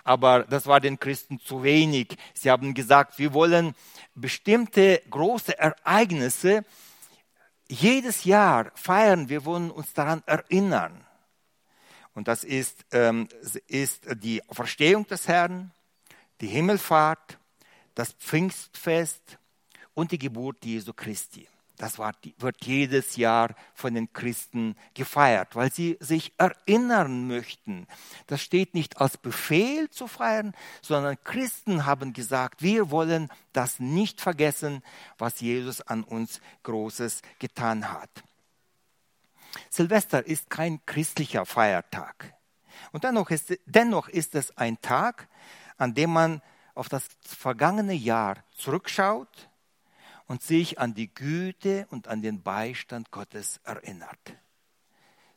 Aber 0.03 0.43
das 0.43 0.65
war 0.65 0.79
den 0.79 1.00
Christen 1.00 1.39
zu 1.39 1.62
wenig. 1.62 2.17
Sie 2.34 2.50
haben 2.50 2.74
gesagt, 2.74 3.19
wir 3.19 3.34
wollen 3.34 3.75
bestimmte 4.15 5.03
große 5.10 5.57
Ereignisse 5.57 6.65
jedes 7.67 8.24
Jahr 8.24 8.72
feiern. 8.74 9.29
Wir 9.29 9.45
wollen 9.45 9.69
uns 9.69 9.93
daran 9.93 10.24
erinnern. 10.25 11.05
Und 12.15 12.27
das 12.27 12.43
ist, 12.43 12.86
ähm, 12.91 13.27
ist 13.67 14.05
die 14.24 14.41
Verstehung 14.50 15.05
des 15.05 15.27
Herrn, 15.27 15.72
die 16.41 16.48
Himmelfahrt, 16.48 17.38
das 17.93 18.13
Pfingstfest 18.13 19.38
und 19.96 20.12
die 20.12 20.20
Geburt 20.20 20.64
Jesu 20.64 20.94
Christi. 20.94 21.48
Das 21.78 21.98
wird 21.98 22.66
jedes 22.66 23.18
Jahr 23.18 23.54
von 23.74 23.94
den 23.96 24.14
Christen 24.14 24.78
gefeiert, 24.94 25.56
weil 25.56 25.74
sie 25.74 25.98
sich 26.00 26.32
erinnern 26.38 27.28
möchten. 27.28 27.86
Das 28.28 28.42
steht 28.42 28.74
nicht 28.74 29.02
als 29.02 29.18
Befehl 29.18 29.90
zu 29.90 30.08
feiern, 30.08 30.54
sondern 30.82 31.22
Christen 31.25 31.86
haben 31.86 32.14
gesagt, 32.14 32.62
wir 32.62 32.92
wollen 32.92 33.30
das 33.52 33.80
nicht 33.80 34.22
vergessen, 34.22 34.84
was 35.18 35.42
Jesus 35.42 35.82
an 35.82 36.04
uns 36.06 36.40
Großes 36.64 37.22
getan 37.40 37.92
hat. 37.92 38.24
Silvester 39.70 40.25
ist 40.25 40.50
kein 40.50 40.86
christlicher 40.86 41.46
Feiertag. 41.46 42.34
Und 42.94 43.04
dennoch 43.04 43.30
ist, 43.32 43.54
dennoch 43.66 44.08
ist 44.08 44.36
es 44.36 44.58
ein 44.58 44.80
Tag, 44.82 45.28
an 45.78 45.94
dem 45.94 46.12
man 46.12 46.42
auf 46.74 46.88
das 46.88 47.08
vergangene 47.22 47.94
Jahr 47.94 48.38
zurückschaut 48.58 49.50
und 50.27 50.41
sich 50.41 50.79
an 50.79 50.94
die 50.94 51.13
Güte 51.13 51.88
und 51.91 52.08
an 52.08 52.22
den 52.22 52.41
Beistand 52.41 53.12
Gottes 53.12 53.60
erinnert. 53.63 54.36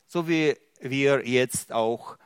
So 0.07 0.27
wie 0.27 0.57
wir 0.79 1.27
jetzt 1.27 1.71
auch 1.71 2.17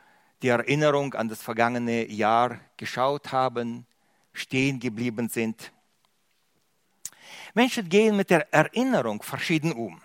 die 0.42 0.50
Erinnerung 0.50 1.14
an 1.14 1.30
das 1.30 1.42
vergangene 1.42 2.10
Jahr 2.10 2.60
geschaut 2.78 3.32
haben, 3.32 3.86
stehen 4.34 4.80
geblieben 4.80 5.30
sind. 5.30 5.72
Menschen 7.54 7.90
gehen 7.90 8.16
mit 8.16 8.30
der 8.30 8.54
Erinnerung 8.54 9.22
verschieden 9.22 9.72
um. 9.72 10.02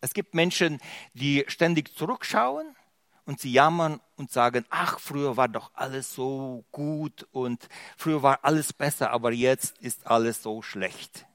Es 0.00 0.14
gibt 0.14 0.34
Menschen, 0.34 0.80
die 1.14 1.44
ständig 1.48 1.96
zurückschauen 1.96 2.76
und 3.24 3.40
sie 3.40 3.52
jammern 3.52 4.00
und 4.16 4.30
sagen, 4.30 4.64
ach, 4.70 4.98
früher 4.98 5.36
war 5.36 5.48
doch 5.48 5.70
alles 5.74 6.14
so 6.14 6.64
gut 6.72 7.26
und 7.32 7.68
früher 7.96 8.22
war 8.22 8.40
alles 8.42 8.72
besser, 8.72 9.10
aber 9.10 9.32
jetzt 9.32 9.78
ist 9.78 10.06
alles 10.06 10.42
so 10.42 10.62
schlecht. 10.62 11.26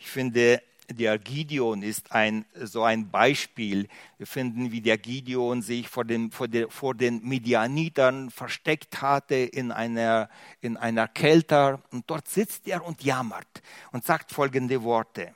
Ich 0.00 0.06
finde, 0.06 0.62
der 0.88 1.18
Gideon 1.18 1.82
ist 1.82 2.10
ein, 2.10 2.46
so 2.54 2.82
ein 2.82 3.10
Beispiel. 3.10 3.86
Wir 4.16 4.26
finden, 4.26 4.72
wie 4.72 4.80
der 4.80 4.96
Gideon 4.96 5.60
sich 5.60 5.88
vor, 5.88 6.06
dem, 6.06 6.32
vor, 6.32 6.48
der, 6.48 6.70
vor 6.70 6.94
den 6.94 7.22
Midianitern 7.22 8.30
versteckt 8.30 9.02
hatte 9.02 9.34
in 9.34 9.70
einer, 9.70 10.30
in 10.62 10.78
einer 10.78 11.06
Kälte. 11.06 11.82
Und 11.92 12.08
dort 12.10 12.28
sitzt 12.28 12.66
er 12.66 12.84
und 12.84 13.04
jammert 13.04 13.62
und 13.92 14.04
sagt 14.04 14.32
folgende 14.32 14.82
Worte. 14.82 15.34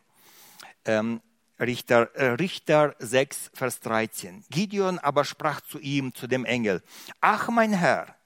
Ähm, 0.86 1.20
Richter, 1.60 2.10
äh, 2.14 2.30
Richter 2.30 2.96
6, 2.98 3.50
Vers 3.52 3.80
13. 3.80 4.44
Gideon 4.48 4.98
aber 4.98 5.24
sprach 5.26 5.60
zu 5.60 5.78
ihm, 5.78 6.14
zu 6.14 6.26
dem 6.26 6.46
Engel, 6.46 6.82
Ach 7.20 7.50
mein 7.50 7.74
Herr, 7.74 8.16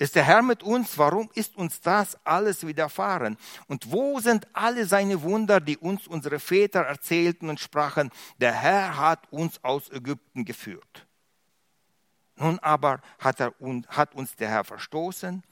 ist 0.00 0.14
der 0.14 0.24
Herr 0.24 0.40
mit 0.40 0.62
uns? 0.62 0.96
Warum 0.96 1.28
ist 1.34 1.56
uns 1.56 1.82
das 1.82 2.16
alles 2.24 2.66
widerfahren? 2.66 3.36
Und 3.66 3.92
wo 3.92 4.18
sind 4.18 4.48
alle 4.54 4.86
seine 4.86 5.20
Wunder, 5.20 5.60
die 5.60 5.76
uns 5.76 6.06
unsere 6.06 6.40
Väter 6.40 6.80
erzählten 6.80 7.50
und 7.50 7.60
sprachen, 7.60 8.10
der 8.38 8.54
Herr 8.54 8.96
hat 8.96 9.30
uns 9.30 9.62
aus 9.62 9.90
Ägypten 9.90 10.46
geführt? 10.46 11.06
Nun 12.36 12.58
aber 12.60 13.02
hat, 13.18 13.40
er, 13.40 13.52
hat 13.88 14.14
uns 14.14 14.34
der 14.36 14.48
Herr 14.48 14.64
verstoßen 14.64 15.42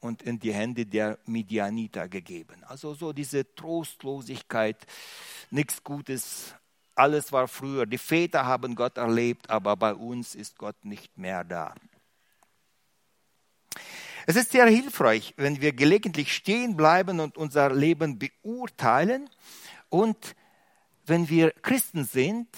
und 0.00 0.22
in 0.22 0.38
die 0.38 0.52
Hände 0.52 0.84
der 0.84 1.18
Midianiter 1.24 2.06
gegeben. 2.06 2.62
Also 2.66 2.92
so 2.92 3.14
diese 3.14 3.54
Trostlosigkeit, 3.54 4.76
nichts 5.50 5.82
Gutes, 5.82 6.54
alles 6.94 7.32
war 7.32 7.48
früher. 7.48 7.86
Die 7.86 7.96
Väter 7.96 8.44
haben 8.44 8.74
Gott 8.74 8.98
erlebt, 8.98 9.48
aber 9.48 9.74
bei 9.74 9.94
uns 9.94 10.34
ist 10.34 10.58
Gott 10.58 10.84
nicht 10.84 11.16
mehr 11.16 11.44
da. 11.44 11.74
Es 14.26 14.36
ist 14.36 14.52
sehr 14.52 14.66
hilfreich, 14.66 15.34
wenn 15.36 15.60
wir 15.60 15.72
gelegentlich 15.72 16.34
stehen 16.34 16.76
bleiben 16.76 17.20
und 17.20 17.36
unser 17.36 17.74
Leben 17.74 18.18
beurteilen. 18.18 19.28
Und 19.88 20.36
wenn 21.06 21.28
wir 21.28 21.50
Christen 21.50 22.04
sind, 22.04 22.48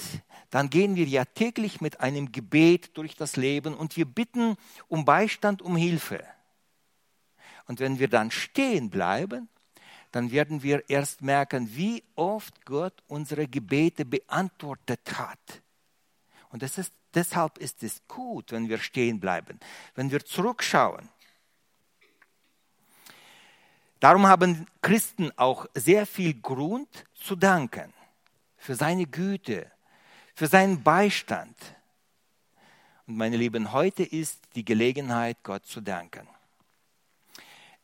dann 0.50 0.68
gehen 0.68 0.96
wir 0.96 1.06
ja 1.06 1.24
täglich 1.24 1.80
mit 1.80 2.00
einem 2.00 2.32
Gebet 2.32 2.96
durch 2.98 3.16
das 3.16 3.36
Leben 3.36 3.74
und 3.74 3.96
wir 3.96 4.04
bitten 4.04 4.56
um 4.88 5.04
Beistand, 5.04 5.62
um 5.62 5.76
Hilfe. 5.76 6.22
Und 7.66 7.80
wenn 7.80 7.98
wir 7.98 8.08
dann 8.08 8.30
stehen 8.30 8.90
bleiben, 8.90 9.48
dann 10.10 10.30
werden 10.30 10.62
wir 10.62 10.90
erst 10.90 11.22
merken, 11.22 11.74
wie 11.74 12.04
oft 12.16 12.66
Gott 12.66 13.02
unsere 13.06 13.48
Gebete 13.48 14.04
beantwortet 14.04 15.00
hat. 15.16 15.62
Und 16.50 16.62
ist, 16.62 16.92
deshalb 17.14 17.58
ist 17.58 17.82
es 17.82 18.02
gut, 18.08 18.52
wenn 18.52 18.68
wir 18.68 18.78
stehen 18.78 19.20
bleiben, 19.20 19.58
wenn 19.94 20.10
wir 20.10 20.24
zurückschauen. 20.24 21.08
Darum 24.00 24.26
haben 24.26 24.66
Christen 24.80 25.30
auch 25.36 25.66
sehr 25.74 26.06
viel 26.06 26.34
Grund 26.34 27.04
zu 27.14 27.36
danken 27.36 27.92
für 28.56 28.74
seine 28.74 29.06
Güte, 29.06 29.70
für 30.34 30.48
seinen 30.48 30.82
Beistand. 30.82 31.56
Und 33.06 33.16
meine 33.16 33.36
Lieben, 33.36 33.72
heute 33.72 34.02
ist 34.02 34.40
die 34.56 34.64
Gelegenheit, 34.64 35.38
Gott 35.44 35.66
zu 35.66 35.80
danken. 35.80 36.26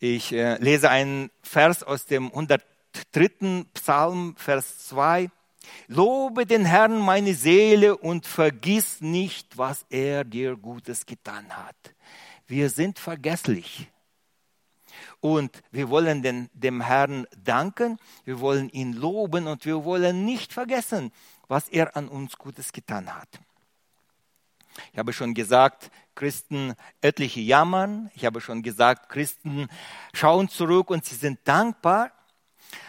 Ich 0.00 0.32
äh, 0.32 0.56
lese 0.58 0.90
einen 0.90 1.30
Vers 1.42 1.82
aus 1.82 2.06
dem 2.06 2.26
103. 2.26 3.66
Psalm, 3.74 4.36
Vers 4.36 4.86
2. 4.88 5.30
Lobe 5.86 6.46
den 6.46 6.64
Herrn 6.64 6.98
meine 7.00 7.34
Seele 7.34 7.96
und 7.96 8.26
vergiss 8.26 9.00
nicht, 9.00 9.58
was 9.58 9.84
er 9.90 10.24
dir 10.24 10.56
Gutes 10.56 11.06
getan 11.06 11.48
hat. 11.50 11.94
Wir 12.46 12.70
sind 12.70 12.98
vergesslich. 12.98 13.88
Und 15.20 15.62
wir 15.70 15.88
wollen 15.90 16.22
den, 16.22 16.48
dem 16.52 16.80
Herrn 16.80 17.26
danken, 17.36 17.98
wir 18.24 18.40
wollen 18.40 18.68
ihn 18.70 18.92
loben 18.92 19.46
und 19.46 19.64
wir 19.64 19.84
wollen 19.84 20.24
nicht 20.24 20.52
vergessen, 20.52 21.12
was 21.48 21.68
er 21.68 21.96
an 21.96 22.08
uns 22.08 22.38
Gutes 22.38 22.72
getan 22.72 23.14
hat. 23.14 23.28
Ich 24.92 24.98
habe 24.98 25.12
schon 25.12 25.34
gesagt, 25.34 25.90
Christen 26.14 26.74
etliche 27.00 27.40
jammern. 27.40 28.10
Ich 28.14 28.24
habe 28.24 28.40
schon 28.40 28.62
gesagt, 28.62 29.08
Christen 29.08 29.68
schauen 30.12 30.48
zurück 30.48 30.90
und 30.90 31.04
sie 31.04 31.14
sind 31.14 31.40
dankbar. 31.44 32.12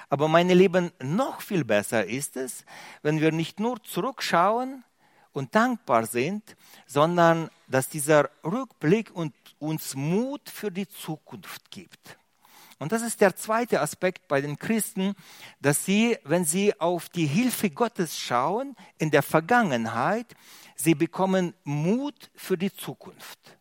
Aber 0.09 0.27
meine 0.27 0.55
Lieben, 0.55 0.91
noch 1.01 1.41
viel 1.41 1.63
besser 1.63 2.05
ist 2.05 2.35
es, 2.35 2.65
wenn 3.03 3.21
wir 3.21 3.31
nicht 3.31 3.59
nur 3.59 3.81
zurückschauen 3.83 4.83
und 5.33 5.53
dankbar 5.53 6.07
sind, 6.07 6.55
sondern 6.87 7.49
dass 7.67 7.89
dieser 7.89 8.29
Rückblick 8.43 9.11
uns 9.59 9.95
Mut 9.95 10.49
für 10.49 10.71
die 10.71 10.87
Zukunft 10.87 11.69
gibt. 11.69 12.17
Und 12.79 12.93
das 12.93 13.01
ist 13.01 13.19
der 13.21 13.35
zweite 13.35 13.81
Aspekt 13.81 14.27
bei 14.27 14.41
den 14.41 14.57
Christen, 14.57 15.13
dass 15.59 15.85
sie, 15.85 16.17
wenn 16.23 16.45
sie 16.45 16.79
auf 16.79 17.09
die 17.09 17.25
Hilfe 17.25 17.69
Gottes 17.69 18.17
schauen 18.17 18.75
in 18.97 19.11
der 19.11 19.21
Vergangenheit, 19.21 20.33
sie 20.75 20.95
bekommen 20.95 21.53
Mut 21.65 22.31
für 22.35 22.57
die 22.57 22.71
Zukunft. 22.71 23.57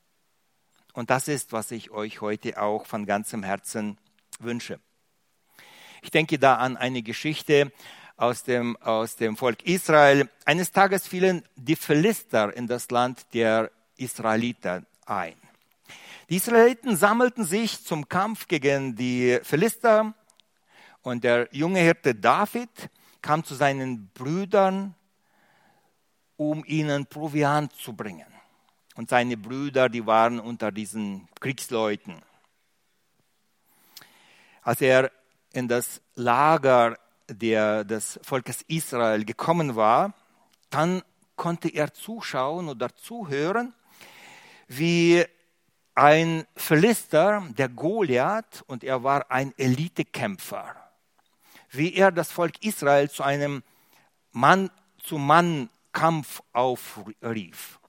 Und 0.94 1.10
das 1.10 1.28
ist, 1.28 1.52
was 1.52 1.72
ich 1.72 1.90
euch 1.90 2.20
heute 2.20 2.62
auch 2.62 2.86
von 2.86 3.06
ganzem 3.06 3.42
Herzen 3.42 3.98
wünsche. 4.38 4.80
Ich 6.02 6.10
denke 6.10 6.38
da 6.38 6.56
an 6.56 6.76
eine 6.76 7.02
Geschichte 7.02 7.72
aus 8.16 8.42
dem, 8.42 8.76
aus 8.78 9.16
dem 9.16 9.36
Volk 9.36 9.62
Israel. 9.64 10.28
Eines 10.44 10.72
Tages 10.72 11.06
fielen 11.06 11.42
die 11.56 11.76
Philister 11.76 12.54
in 12.56 12.66
das 12.66 12.90
Land 12.90 13.26
der 13.32 13.70
Israeliter 13.96 14.82
ein. 15.06 15.34
Die 16.28 16.36
Israeliten 16.36 16.96
sammelten 16.96 17.44
sich 17.44 17.84
zum 17.84 18.08
Kampf 18.08 18.48
gegen 18.48 18.96
die 18.96 19.38
Philister 19.42 20.14
und 21.02 21.24
der 21.24 21.48
junge 21.52 21.80
Hirte 21.80 22.14
David 22.14 22.90
kam 23.22 23.44
zu 23.44 23.54
seinen 23.54 24.08
Brüdern, 24.08 24.94
um 26.36 26.64
ihnen 26.66 27.06
Proviant 27.06 27.72
zu 27.72 27.94
bringen. 27.94 28.26
Und 28.94 29.10
seine 29.10 29.36
Brüder, 29.36 29.88
die 29.88 30.04
waren 30.06 30.40
unter 30.40 30.72
diesen 30.72 31.28
Kriegsleuten. 31.40 32.20
Als 34.62 34.80
er 34.80 35.10
in 35.52 35.68
das 35.68 36.00
Lager 36.14 36.96
der, 37.28 37.84
des 37.84 38.18
Volkes 38.22 38.62
Israel 38.68 39.24
gekommen 39.24 39.76
war, 39.76 40.14
dann 40.70 41.02
konnte 41.36 41.68
er 41.68 41.94
zuschauen 41.94 42.68
oder 42.68 42.92
zuhören, 42.94 43.72
wie 44.66 45.24
ein 45.94 46.46
Philister, 46.54 47.42
der 47.50 47.68
Goliath, 47.68 48.62
und 48.66 48.82
er 48.84 49.02
war 49.02 49.30
ein 49.30 49.52
Elitekämpfer, 49.56 50.76
wie 51.70 51.94
er 51.94 52.12
das 52.12 52.30
Volk 52.30 52.62
Israel 52.64 53.10
zu 53.10 53.22
einem 53.22 53.62
Mann-zu-Mann-Kampf 54.32 56.42
aufrief. 56.52 57.80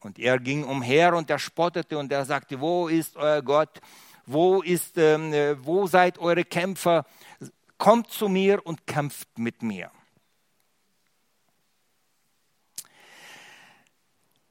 Und 0.00 0.18
er 0.18 0.38
ging 0.38 0.64
umher 0.64 1.14
und 1.14 1.30
er 1.30 1.38
spottete 1.38 1.96
und 1.96 2.12
er 2.12 2.24
sagte, 2.24 2.60
wo 2.60 2.88
ist 2.88 3.16
euer 3.16 3.40
Gott? 3.40 3.80
Wo, 4.26 4.62
ist, 4.62 4.96
äh, 4.96 5.56
wo 5.64 5.86
seid 5.86 6.18
eure 6.18 6.44
Kämpfer? 6.44 7.04
Kommt 7.78 8.10
zu 8.10 8.28
mir 8.28 8.64
und 8.66 8.86
kämpft 8.86 9.38
mit 9.38 9.62
mir. 9.62 9.90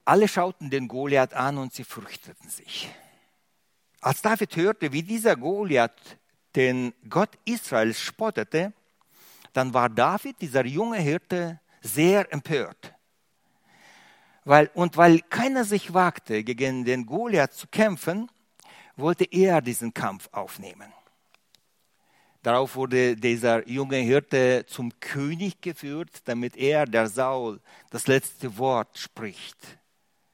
Alle 0.06 0.28
schauten 0.28 0.70
den 0.70 0.88
Goliath 0.88 1.34
an 1.34 1.58
und 1.58 1.74
sie 1.74 1.86
fürchteten 1.86 2.50
sich. 2.50 2.90
Als 4.02 4.22
David 4.22 4.56
hörte, 4.58 4.92
wie 4.92 5.02
dieser 5.02 5.38
Goliath 5.38 6.18
den 6.56 6.94
Gott 7.10 7.30
Israels 7.46 8.02
spottete, 8.02 8.74
dann 9.54 9.74
war 9.74 9.90
David, 9.90 10.42
dieser 10.42 10.66
junge 10.66 10.98
Hirte, 10.98 11.60
sehr 11.82 12.32
empört. 12.34 12.94
Weil, 14.46 14.70
und 14.74 14.98
weil 14.98 15.22
keiner 15.22 15.64
sich 15.64 15.94
wagte, 15.94 16.44
gegen 16.44 16.84
den 16.84 17.06
Goliath 17.06 17.54
zu 17.54 17.68
kämpfen, 17.68 18.30
wollte 18.96 19.26
er 19.26 19.62
diesen 19.62 19.94
Kampf 19.94 20.30
aufnehmen. 20.32 20.92
Darauf 22.42 22.76
wurde 22.76 23.16
dieser 23.16 23.68
junge 23.68 23.98
Hirte 23.98 24.66
zum 24.68 24.92
König 25.00 25.62
geführt, 25.62 26.22
damit 26.26 26.58
er, 26.58 26.86
der 26.86 27.08
Saul, 27.08 27.62
das 27.90 28.08
letzte 28.08 28.58
Wort 28.58 28.98
spricht. 28.98 29.58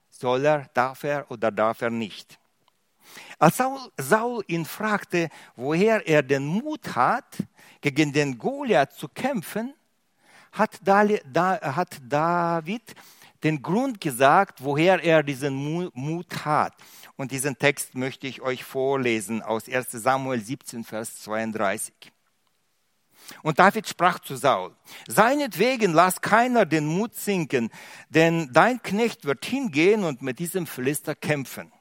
Soll 0.10 0.46
er, 0.46 0.66
darf 0.74 1.04
er 1.04 1.30
oder 1.30 1.52
darf 1.52 1.82
er 1.82 1.92
nicht? 1.92 2.40
Als 3.38 3.58
Saul, 3.58 3.80
Saul 3.98 4.44
ihn 4.48 4.66
fragte, 4.66 5.30
woher 5.56 6.06
er 6.08 6.24
den 6.24 6.46
Mut 6.46 6.96
hat, 6.96 7.38
gegen 7.80 8.12
den 8.12 8.38
Goliath 8.38 8.94
zu 8.94 9.08
kämpfen, 9.08 9.74
hat, 10.52 10.80
David 10.84 12.96
den 13.44 13.62
Grund 13.62 14.02
gesagt, 14.02 14.64
woher 14.64 15.04
er 15.04 15.24
diesen 15.24 15.92
Mut 15.94 16.46
hat. 16.46 16.74
Und 17.20 17.34
diesen 17.34 17.60
Text 17.60 17.96
möchte 17.96 18.28
ich 18.28 18.42
euch 18.42 18.64
vorlesen 18.64 19.42
aus 19.42 19.68
1 19.68 19.92
Samuel 19.92 20.40
17, 20.40 20.86
Vers 20.86 21.20
32. 21.24 21.94
Und 23.44 23.60
David 23.60 23.90
sprach 23.90 24.20
zu 24.20 24.38
Saul, 24.38 24.74
seinetwegen 25.06 25.92
lass 25.92 26.22
keiner 26.22 26.66
den 26.66 26.86
Mut 26.86 27.14
sinken, 27.16 27.72
denn 28.08 28.54
dein 28.54 28.82
Knecht 28.82 29.26
wird 29.26 29.44
hingehen 29.44 30.06
und 30.06 30.22
mit 30.22 30.40
diesem 30.40 30.66
Philister 30.66 31.14
kämpfen. 31.14 31.74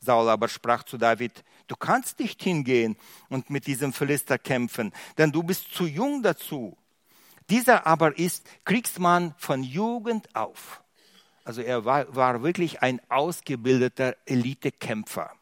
Saul 0.00 0.30
aber 0.30 0.48
sprach 0.48 0.84
zu 0.84 0.96
David, 0.96 1.44
du 1.66 1.76
kannst 1.76 2.18
nicht 2.18 2.42
hingehen 2.42 2.96
und 3.28 3.50
mit 3.50 3.66
diesem 3.66 3.92
Philister 3.92 4.38
kämpfen, 4.38 4.94
denn 5.18 5.32
du 5.32 5.42
bist 5.42 5.74
zu 5.74 5.84
jung 5.84 6.22
dazu. 6.22 6.78
Dieser 7.50 7.86
aber 7.86 8.18
ist 8.18 8.46
Kriegsmann 8.64 9.34
von 9.36 9.62
Jugend 9.62 10.34
auf. 10.34 10.82
Also 11.48 11.62
er 11.62 11.86
war, 11.86 12.14
war 12.14 12.42
wirklich 12.42 12.82
ein 12.82 13.00
ausgebildeter 13.08 14.14
Elitekämpfer. 14.26 15.32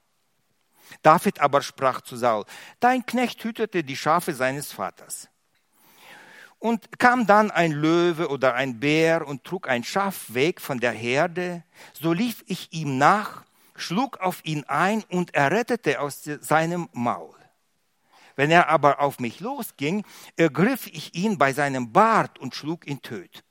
David 1.03 1.40
aber 1.40 1.62
sprach 1.62 2.01
zu 2.01 2.16
Saul, 2.16 2.45
dein 2.79 3.05
Knecht 3.05 3.42
hütete 3.42 3.83
die 3.83 3.97
Schafe 3.97 4.33
seines 4.33 4.71
Vaters. 4.71 5.29
Und 6.61 7.01
kam 7.01 7.27
dann 7.27 7.51
ein 7.51 7.73
Löwe 7.73 8.29
oder 8.29 8.55
ein 8.55 8.79
Bär 8.79 9.27
und 9.27 9.42
trug 9.42 9.69
ein 9.69 9.83
Schaf 9.83 10.33
weg 10.33 10.61
von 10.61 10.79
der 10.79 10.92
Herde, 10.92 11.64
so 11.92 12.12
lief 12.12 12.45
ich 12.47 12.73
ihm 12.73 12.99
nach, 12.99 13.42
schlug 13.75 14.19
auf 14.19 14.45
ihn 14.45 14.62
ein 14.69 15.03
und 15.11 15.35
errettete 15.35 16.01
aus 16.01 16.23
seinem 16.23 16.88
Maul. 16.92 17.35
Wenn 18.37 18.53
er 18.53 18.69
aber 18.69 19.01
auf 19.01 19.19
mich 19.19 19.40
losging, 19.40 20.05
ergriff 20.37 20.87
ich 20.87 21.16
ihn 21.16 21.37
bei 21.37 21.53
seinem 21.53 21.90
Bart 21.90 22.38
und 22.38 22.55
schlug 22.55 22.87
ihn 22.87 23.01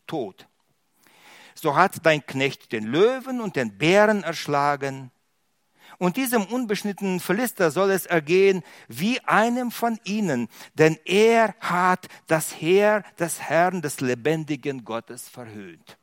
tot. 0.08 0.48
So 1.56 1.76
hat 1.76 2.06
dein 2.06 2.26
Knecht 2.26 2.72
den 2.72 2.86
Löwen 2.86 3.42
und 3.42 3.56
den 3.56 3.78
Bären 3.78 4.24
erschlagen, 4.24 5.12
Und 5.98 6.18
diesem 6.18 6.44
unbeschnittenen 6.46 7.20
Philister 7.20 7.72
soll 7.72 7.92
es 7.92 8.06
ergehen 8.06 8.64
wie 8.88 9.20
einem 9.22 9.72
von 9.72 10.00
ihnen, 10.04 10.50
denn 10.74 10.98
er 11.06 11.56
hat 11.60 12.08
das 12.28 12.60
Heer 12.60 13.04
des 13.18 13.42
Herrn, 13.42 13.82
des 13.82 14.02
lebendigen 14.02 14.84
Gottes 14.84 15.30
verhöhnt. 15.30 15.98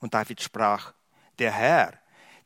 Und 0.00 0.14
David 0.14 0.42
sprach, 0.42 0.92
der 1.38 1.52
Herr, 1.52 1.98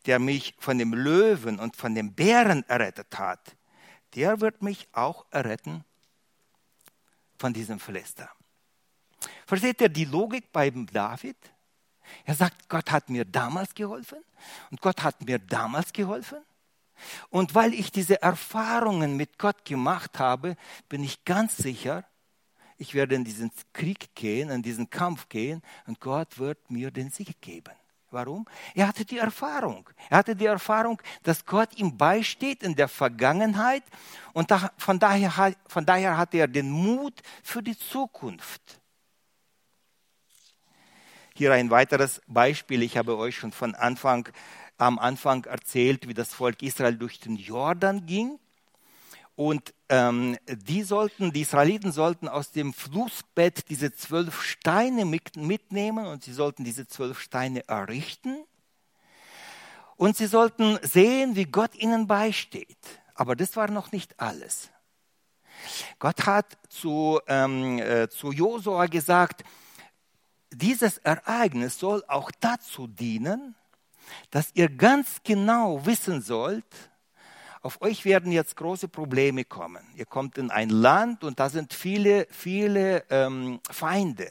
der 0.06 0.18
mich 0.18 0.54
von 0.58 0.78
dem 0.78 0.92
Löwen 0.92 1.58
und 1.58 1.76
von 1.76 1.94
dem 1.94 2.14
Bären 2.14 2.62
errettet 2.68 3.18
hat, 3.18 3.56
der 4.14 4.40
wird 4.40 4.62
mich 4.62 4.88
auch 4.92 5.26
erretten 5.30 5.84
von 7.38 7.52
diesem 7.52 7.80
Philister. 7.80 8.30
Versteht 9.46 9.80
ihr 9.80 9.88
die 9.88 10.04
Logik 10.04 10.52
beim 10.52 10.86
David? 10.86 11.36
Er 12.24 12.34
sagt, 12.34 12.68
Gott 12.68 12.90
hat 12.90 13.08
mir 13.08 13.24
damals 13.24 13.74
geholfen 13.74 14.18
und 14.70 14.80
Gott 14.80 15.02
hat 15.02 15.22
mir 15.24 15.38
damals 15.38 15.92
geholfen. 15.92 16.38
Und 17.30 17.54
weil 17.54 17.74
ich 17.74 17.90
diese 17.90 18.22
Erfahrungen 18.22 19.16
mit 19.16 19.38
Gott 19.38 19.64
gemacht 19.64 20.18
habe, 20.18 20.56
bin 20.88 21.02
ich 21.02 21.24
ganz 21.24 21.56
sicher, 21.56 22.04
ich 22.76 22.94
werde 22.94 23.14
in 23.14 23.24
diesen 23.24 23.50
Krieg 23.72 24.14
gehen, 24.14 24.50
in 24.50 24.62
diesen 24.62 24.90
Kampf 24.90 25.28
gehen 25.28 25.62
und 25.86 26.00
Gott 26.00 26.38
wird 26.38 26.70
mir 26.70 26.90
den 26.90 27.10
Sieg 27.10 27.40
geben. 27.40 27.74
Warum? 28.10 28.46
Er 28.74 28.86
hatte 28.86 29.04
die 29.04 29.18
Erfahrung. 29.18 29.90
Er 30.08 30.18
hatte 30.18 30.36
die 30.36 30.46
Erfahrung, 30.46 31.02
dass 31.24 31.44
Gott 31.44 31.76
ihm 31.76 31.96
beisteht 31.96 32.62
in 32.62 32.76
der 32.76 32.86
Vergangenheit 32.86 33.82
und 34.32 34.52
von 34.78 34.98
daher, 35.00 35.54
von 35.66 35.84
daher 35.84 36.16
hatte 36.16 36.38
er 36.38 36.46
den 36.46 36.70
Mut 36.70 37.20
für 37.42 37.62
die 37.62 37.76
Zukunft. 37.76 38.80
Hier 41.36 41.52
ein 41.52 41.68
weiteres 41.68 42.20
Beispiel. 42.28 42.80
Ich 42.84 42.96
habe 42.96 43.18
euch 43.18 43.36
schon 43.36 43.50
von 43.50 43.74
Anfang, 43.74 44.28
am 44.78 45.00
Anfang 45.00 45.44
erzählt, 45.46 46.06
wie 46.06 46.14
das 46.14 46.32
Volk 46.32 46.62
Israel 46.62 46.96
durch 46.96 47.18
den 47.18 47.34
Jordan 47.34 48.06
ging. 48.06 48.38
Und 49.34 49.74
ähm, 49.88 50.38
die 50.46 50.84
sollten, 50.84 51.32
die 51.32 51.40
Israeliten 51.40 51.90
sollten 51.90 52.28
aus 52.28 52.52
dem 52.52 52.72
Flussbett 52.72 53.68
diese 53.68 53.92
zwölf 53.92 54.44
Steine 54.44 55.04
mit, 55.04 55.34
mitnehmen 55.34 56.06
und 56.06 56.22
sie 56.22 56.32
sollten 56.32 56.62
diese 56.62 56.86
zwölf 56.86 57.18
Steine 57.18 57.66
errichten. 57.68 58.44
Und 59.96 60.16
sie 60.16 60.26
sollten 60.26 60.78
sehen, 60.82 61.34
wie 61.34 61.46
Gott 61.46 61.74
ihnen 61.74 62.06
beisteht. 62.06 62.78
Aber 63.16 63.34
das 63.34 63.56
war 63.56 63.68
noch 63.72 63.90
nicht 63.90 64.20
alles. 64.20 64.70
Gott 65.98 66.26
hat 66.26 66.56
zu, 66.68 67.18
ähm, 67.26 67.80
äh, 67.80 68.08
zu 68.08 68.30
Josua 68.30 68.86
gesagt, 68.86 69.42
dieses 70.54 70.98
Ereignis 70.98 71.78
soll 71.78 72.04
auch 72.08 72.30
dazu 72.40 72.86
dienen, 72.86 73.54
dass 74.30 74.50
ihr 74.54 74.68
ganz 74.68 75.20
genau 75.24 75.84
wissen 75.86 76.20
sollt, 76.20 76.64
auf 77.62 77.80
euch 77.80 78.04
werden 78.04 78.30
jetzt 78.30 78.56
große 78.56 78.88
Probleme 78.88 79.44
kommen. 79.44 79.82
Ihr 79.94 80.04
kommt 80.04 80.36
in 80.36 80.50
ein 80.50 80.68
Land 80.68 81.24
und 81.24 81.40
da 81.40 81.48
sind 81.48 81.72
viele, 81.72 82.26
viele 82.30 83.04
ähm, 83.08 83.58
Feinde. 83.70 84.30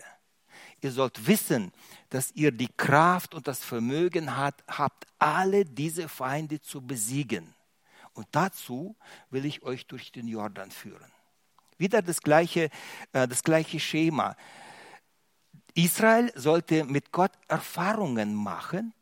Ihr 0.81 0.91
sollt 0.91 1.25
wissen, 1.25 1.71
dass 2.09 2.31
ihr 2.33 2.51
die 2.51 2.69
Kraft 2.77 3.33
und 3.33 3.47
das 3.47 3.63
Vermögen 3.63 4.37
hat, 4.37 4.63
habt, 4.67 5.07
alle 5.17 5.65
diese 5.65 6.07
Feinde 6.09 6.61
zu 6.61 6.85
besiegen. 6.85 7.55
Und 8.13 8.27
dazu 8.31 8.95
will 9.31 9.45
ich 9.45 9.63
euch 9.63 9.87
durch 9.87 10.11
den 10.11 10.27
Jordan 10.27 10.69
führen. 10.69 11.11
Wieder 11.77 12.03
das 12.03 12.21
gleiche, 12.21 12.69
äh, 13.13 13.27
das 13.27 13.43
gleiche 13.43 13.79
Schema. 13.79 14.35
Israel 15.75 16.31
sollte 16.35 16.83
mit 16.83 17.11
Gott 17.11 17.31
Erfahrungen 17.47 18.33
machen 18.35 18.93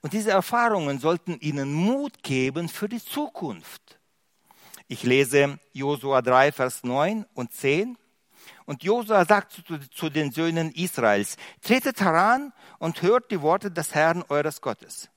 und 0.00 0.12
diese 0.12 0.30
Erfahrungen 0.30 0.98
sollten 0.98 1.38
ihnen 1.40 1.72
Mut 1.72 2.22
geben 2.22 2.68
für 2.68 2.88
die 2.88 3.02
Zukunft. 3.02 3.98
Ich 4.88 5.02
lese 5.02 5.58
Josua 5.72 6.22
3, 6.22 6.52
Vers 6.52 6.84
9 6.84 7.26
und 7.34 7.52
10. 7.52 7.96
Und 8.66 8.82
Josua 8.82 9.24
sagt 9.24 9.52
zu, 9.52 9.62
zu 9.90 10.10
den 10.10 10.32
Söhnen 10.32 10.72
Israels, 10.72 11.36
tretet 11.62 12.00
heran 12.00 12.52
und 12.78 13.02
hört 13.02 13.30
die 13.30 13.40
Worte 13.42 13.70
des 13.70 13.94
Herrn 13.94 14.24
eures 14.28 14.60
Gottes. 14.60 15.08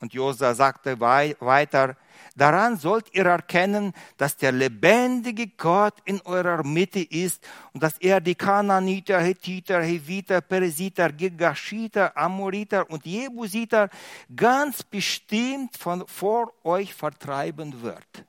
Und 0.00 0.12
Josua 0.12 0.54
sagte 0.54 1.00
weiter, 1.00 1.96
Daran 2.36 2.76
sollt 2.76 3.14
ihr 3.14 3.24
erkennen, 3.24 3.94
dass 4.18 4.36
der 4.36 4.52
lebendige 4.52 5.48
Gott 5.48 5.94
in 6.04 6.20
eurer 6.20 6.62
Mitte 6.62 7.00
ist 7.00 7.42
und 7.72 7.82
dass 7.82 7.96
er 7.96 8.20
die 8.20 8.34
Kananiter, 8.34 9.18
Hethiter, 9.18 9.82
Heviter, 9.82 10.42
Peresiter, 10.42 11.10
Gigashiter, 11.10 12.14
Amoriter 12.14 12.88
und 12.90 13.06
Jebusiter 13.06 13.88
ganz 14.34 14.82
bestimmt 14.82 15.78
von 15.78 16.06
vor 16.06 16.52
euch 16.62 16.92
vertreiben 16.92 17.80
wird. 17.80 18.26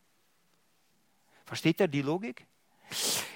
Versteht 1.45 1.81
ihr 1.81 1.89
die 1.89 2.01
Logik? 2.01 2.47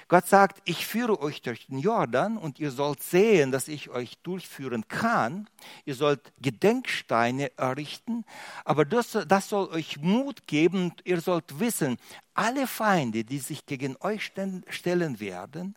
Gott 0.08 0.26
sagt, 0.26 0.60
ich 0.66 0.86
führe 0.86 1.20
euch 1.20 1.40
durch 1.40 1.68
den 1.68 1.78
Jordan 1.78 2.36
und 2.36 2.58
ihr 2.58 2.70
sollt 2.70 3.02
sehen, 3.02 3.50
dass 3.50 3.66
ich 3.66 3.88
euch 3.88 4.18
durchführen 4.18 4.86
kann. 4.88 5.48
Ihr 5.86 5.94
sollt 5.94 6.32
Gedenksteine 6.38 7.56
errichten, 7.56 8.24
aber 8.64 8.84
das, 8.84 9.16
das 9.26 9.48
soll 9.48 9.68
euch 9.68 9.98
Mut 10.00 10.46
geben. 10.46 10.92
Ihr 11.04 11.22
sollt 11.22 11.60
wissen, 11.60 11.96
alle 12.34 12.66
Feinde, 12.66 13.24
die 13.24 13.38
sich 13.38 13.64
gegen 13.64 13.96
euch 14.00 14.32
stellen 14.68 15.18
werden, 15.18 15.76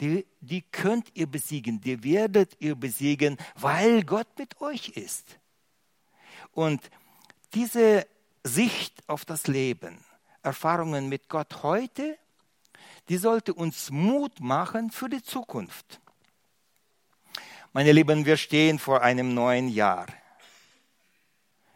die, 0.00 0.26
die 0.40 0.60
könnt 0.60 1.08
ihr 1.14 1.26
besiegen, 1.26 1.80
die 1.80 2.04
werdet 2.04 2.56
ihr 2.58 2.74
besiegen, 2.74 3.38
weil 3.54 4.04
Gott 4.04 4.28
mit 4.38 4.60
euch 4.60 4.90
ist. 4.90 5.38
Und 6.52 6.82
diese 7.54 8.06
Sicht 8.44 9.02
auf 9.08 9.24
das 9.24 9.46
Leben, 9.46 10.04
Erfahrungen 10.42 11.08
mit 11.08 11.28
Gott 11.28 11.62
heute 11.62 12.18
die 13.08 13.16
sollte 13.16 13.54
uns 13.54 13.90
Mut 13.90 14.40
machen 14.40 14.90
für 14.90 15.08
die 15.08 15.22
Zukunft. 15.22 16.00
Meine 17.72 17.92
Lieben, 17.92 18.24
wir 18.24 18.36
stehen 18.36 18.78
vor 18.78 19.02
einem 19.02 19.34
neuen 19.34 19.68
Jahr. 19.68 20.06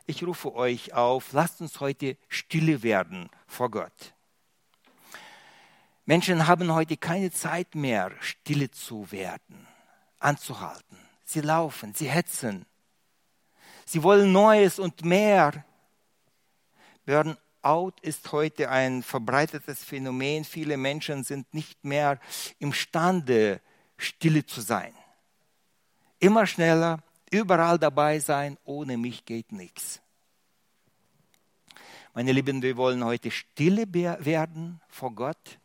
Ich 0.06 0.24
rufe 0.24 0.54
euch 0.54 0.92
auf, 0.94 1.32
lasst 1.32 1.60
uns 1.60 1.78
heute 1.78 2.16
stille 2.28 2.82
werden 2.82 3.28
vor 3.46 3.70
Gott. 3.70 4.14
Menschen 6.06 6.48
haben 6.48 6.72
heute 6.72 6.96
keine 6.96 7.30
Zeit 7.30 7.76
mehr, 7.76 8.10
stille 8.20 8.70
zu 8.70 9.12
werden, 9.12 9.68
anzuhalten. 10.18 10.98
Sie 11.24 11.40
laufen, 11.40 11.94
sie 11.94 12.10
hetzen. 12.10 12.66
Sie 13.84 14.02
wollen 14.02 14.32
Neues 14.32 14.80
und 14.80 15.04
mehr. 15.04 15.64
Burn 17.06 17.36
Out 17.62 18.00
ist 18.00 18.32
heute 18.32 18.70
ein 18.70 19.02
verbreitetes 19.02 19.84
Phänomen. 19.84 20.44
Viele 20.44 20.76
Menschen 20.76 21.24
sind 21.24 21.52
nicht 21.52 21.84
mehr 21.84 22.18
imstande, 22.58 23.60
stille 23.96 24.46
zu 24.46 24.60
sein. 24.60 24.94
Immer 26.18 26.46
schneller, 26.46 27.02
überall 27.30 27.78
dabei 27.78 28.18
sein, 28.18 28.58
ohne 28.64 28.96
mich 28.96 29.24
geht 29.24 29.52
nichts. 29.52 30.00
Meine 32.14 32.32
Lieben, 32.32 32.62
wir 32.62 32.76
wollen 32.76 33.04
heute 33.04 33.30
stille 33.30 33.86
werden 33.92 34.80
vor 34.88 35.14
Gott 35.14 35.58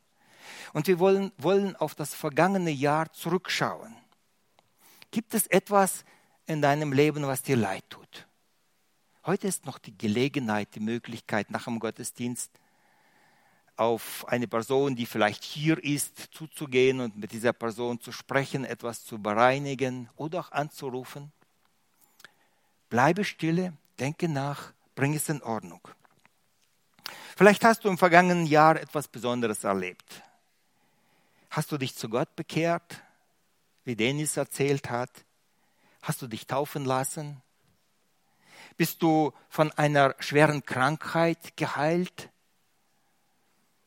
und 0.73 0.87
wir 0.87 0.99
wollen, 0.99 1.31
wollen 1.37 1.75
auf 1.75 1.95
das 1.95 2.13
vergangene 2.13 2.71
Jahr 2.71 3.11
zurückschauen. 3.13 3.95
Gibt 5.11 5.33
es 5.33 5.47
etwas 5.47 6.03
in 6.45 6.61
deinem 6.61 6.93
Leben, 6.93 7.25
was 7.25 7.41
dir 7.41 7.55
leid 7.55 7.83
tut? 7.89 8.24
Heute 9.25 9.47
ist 9.47 9.65
noch 9.65 9.79
die 9.79 9.97
Gelegenheit, 9.97 10.75
die 10.75 10.79
Möglichkeit 10.79 11.49
nach 11.49 11.63
dem 11.63 11.79
Gottesdienst 11.79 12.51
auf 13.75 14.23
eine 14.27 14.47
Person, 14.47 14.95
die 14.95 15.07
vielleicht 15.07 15.43
hier 15.43 15.83
ist, 15.83 16.19
zuzugehen 16.31 16.99
und 16.99 17.17
mit 17.17 17.31
dieser 17.31 17.51
Person 17.51 17.99
zu 17.99 18.11
sprechen, 18.11 18.65
etwas 18.65 19.03
zu 19.03 19.19
bereinigen 19.19 20.09
oder 20.15 20.41
auch 20.41 20.51
anzurufen. 20.51 21.31
Bleibe 22.89 23.25
stille, 23.25 23.73
denke 23.97 24.29
nach, 24.29 24.73
bring 24.93 25.15
es 25.15 25.27
in 25.27 25.41
Ordnung. 25.41 25.81
Vielleicht 27.35 27.65
hast 27.65 27.83
du 27.83 27.89
im 27.89 27.97
vergangenen 27.97 28.45
Jahr 28.45 28.79
etwas 28.79 29.07
Besonderes 29.07 29.63
erlebt. 29.63 30.21
Hast 31.49 31.71
du 31.71 31.79
dich 31.79 31.95
zu 31.95 32.09
Gott 32.09 32.35
bekehrt, 32.35 33.01
wie 33.85 33.95
Dennis 33.95 34.37
erzählt 34.37 34.91
hat? 34.91 35.09
Hast 36.03 36.21
du 36.21 36.27
dich 36.27 36.45
taufen 36.45 36.85
lassen? 36.85 37.41
Bist 38.77 39.01
du 39.01 39.31
von 39.49 39.71
einer 39.73 40.15
schweren 40.19 40.65
Krankheit 40.65 41.55
geheilt? 41.55 42.29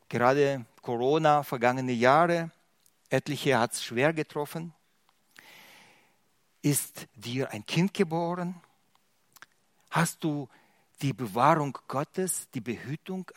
Gerade 0.08 0.64
Corona, 0.80 1.42
vergangene 1.42 1.92
Jahre, 1.92 2.50
etliche 3.10 3.58
hat 3.58 3.74
es 3.74 3.84
schwer 3.84 4.14
getroffen. 4.14 4.72
Ist 6.62 7.06
dir 7.14 7.50
ein 7.50 7.66
Kind 7.66 7.92
geboren? 7.92 8.60
Hast 9.90 10.24
du 10.24 10.48
die 11.02 11.12
Bewahrung 11.12 11.76
Gottes, 11.86 12.48
die 12.54 12.60
Behütung 12.60 13.30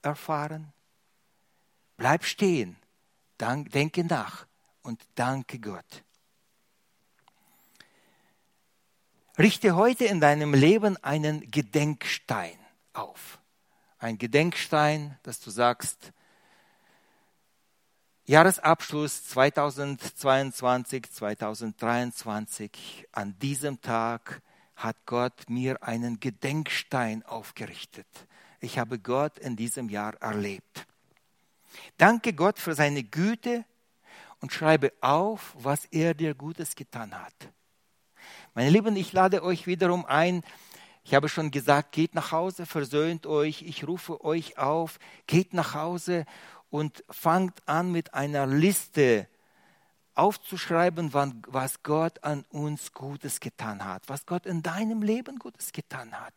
erfahren? 0.00 0.72
Bleib 1.96 2.24
stehen, 2.24 2.76
denke 3.38 4.04
nach 4.04 4.46
und 4.82 5.00
danke 5.14 5.60
Gott. 5.60 6.02
Richte 9.42 9.74
heute 9.74 10.04
in 10.04 10.20
deinem 10.20 10.54
Leben 10.54 10.96
einen 10.98 11.50
Gedenkstein 11.50 12.56
auf. 12.92 13.40
Ein 13.98 14.16
Gedenkstein, 14.16 15.18
dass 15.24 15.40
du 15.40 15.50
sagst, 15.50 16.12
Jahresabschluss 18.24 19.24
2022, 19.24 21.10
2023, 21.10 23.08
an 23.10 23.36
diesem 23.40 23.80
Tag 23.80 24.42
hat 24.76 24.96
Gott 25.06 25.50
mir 25.50 25.82
einen 25.82 26.20
Gedenkstein 26.20 27.24
aufgerichtet. 27.24 28.06
Ich 28.60 28.78
habe 28.78 29.00
Gott 29.00 29.38
in 29.38 29.56
diesem 29.56 29.88
Jahr 29.88 30.14
erlebt. 30.22 30.86
Danke 31.96 32.32
Gott 32.32 32.60
für 32.60 32.76
seine 32.76 33.02
Güte 33.02 33.64
und 34.38 34.52
schreibe 34.52 34.92
auf, 35.00 35.56
was 35.58 35.86
er 35.86 36.14
dir 36.14 36.32
Gutes 36.36 36.76
getan 36.76 37.12
hat. 37.20 37.52
Meine 38.54 38.68
Lieben, 38.68 38.96
ich 38.96 39.14
lade 39.14 39.42
euch 39.42 39.66
wiederum 39.66 40.04
ein. 40.04 40.42
Ich 41.04 41.14
habe 41.14 41.30
schon 41.30 41.50
gesagt, 41.50 41.92
geht 41.92 42.14
nach 42.14 42.32
Hause, 42.32 42.66
versöhnt 42.66 43.26
euch. 43.26 43.62
Ich 43.62 43.88
rufe 43.88 44.22
euch 44.22 44.58
auf, 44.58 44.98
geht 45.26 45.54
nach 45.54 45.74
Hause 45.74 46.26
und 46.68 47.02
fangt 47.08 47.66
an 47.66 47.90
mit 47.92 48.12
einer 48.12 48.46
Liste 48.46 49.26
aufzuschreiben, 50.14 51.14
was 51.14 51.82
Gott 51.82 52.22
an 52.22 52.44
uns 52.50 52.92
Gutes 52.92 53.40
getan 53.40 53.82
hat, 53.86 54.02
was 54.08 54.26
Gott 54.26 54.44
in 54.44 54.62
deinem 54.62 55.00
Leben 55.00 55.38
Gutes 55.38 55.72
getan 55.72 56.12
hat. 56.12 56.34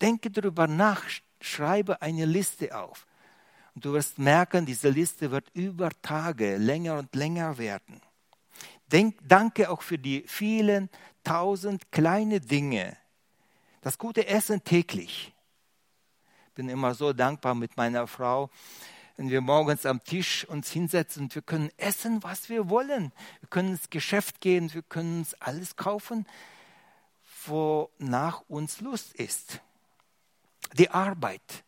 Denke 0.00 0.30
darüber 0.30 0.66
nach, 0.66 1.02
schreibe 1.42 2.00
eine 2.00 2.24
Liste 2.24 2.74
auf. 2.74 3.06
Und 3.74 3.84
du 3.84 3.92
wirst 3.92 4.18
merken, 4.18 4.64
diese 4.64 4.88
Liste 4.88 5.30
wird 5.30 5.50
über 5.52 5.90
Tage 6.00 6.56
länger 6.56 6.98
und 6.98 7.14
länger 7.14 7.58
werden. 7.58 8.00
Denk, 8.90 9.18
danke 9.22 9.68
auch 9.68 9.82
für 9.82 9.98
die 9.98 10.24
vielen 10.26 10.88
tausend 11.28 11.92
kleine 11.92 12.40
Dinge. 12.40 12.96
Das 13.82 13.98
gute 13.98 14.26
Essen 14.26 14.64
täglich. 14.64 15.34
Ich 16.46 16.54
bin 16.54 16.70
immer 16.70 16.94
so 16.94 17.12
dankbar 17.12 17.54
mit 17.54 17.76
meiner 17.76 18.06
Frau, 18.06 18.48
wenn 19.18 19.28
wir 19.28 19.42
morgens 19.42 19.84
am 19.84 20.02
Tisch 20.02 20.46
uns 20.46 20.70
hinsetzen 20.70 21.24
und 21.24 21.34
wir 21.34 21.42
können 21.42 21.70
essen, 21.76 22.22
was 22.22 22.48
wir 22.48 22.70
wollen. 22.70 23.12
Wir 23.40 23.48
können 23.50 23.72
ins 23.72 23.90
Geschäft 23.90 24.40
gehen, 24.40 24.72
wir 24.72 24.80
können 24.80 25.18
uns 25.18 25.34
alles 25.34 25.76
kaufen, 25.76 26.26
wonach 27.44 28.42
uns 28.48 28.80
Lust 28.80 29.14
ist. 29.14 29.60
Die 30.72 30.88
Arbeit. 30.90 31.64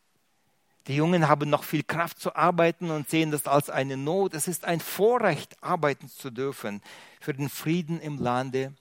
Die 0.87 0.96
Jungen 0.96 1.29
haben 1.29 1.51
noch 1.51 1.64
viel 1.64 1.83
Kraft 1.83 2.18
zu 2.18 2.35
arbeiten 2.35 2.90
und 2.90 3.11
sehen 3.11 3.31
das 3.31 3.46
als 3.46 3.68
eine 3.68 3.99
Not. 3.99 4.33
Es 4.33 4.49
ist 4.49 4.64
ein 4.64 4.81
Vorrecht, 4.81 5.62
arbeiten 5.62 6.09
zu 6.09 6.31
dürfen 6.31 6.81
für 7.20 7.35
den 7.35 7.51
Frieden 7.51 8.01
im 8.01 8.18
Lande, 8.18 8.75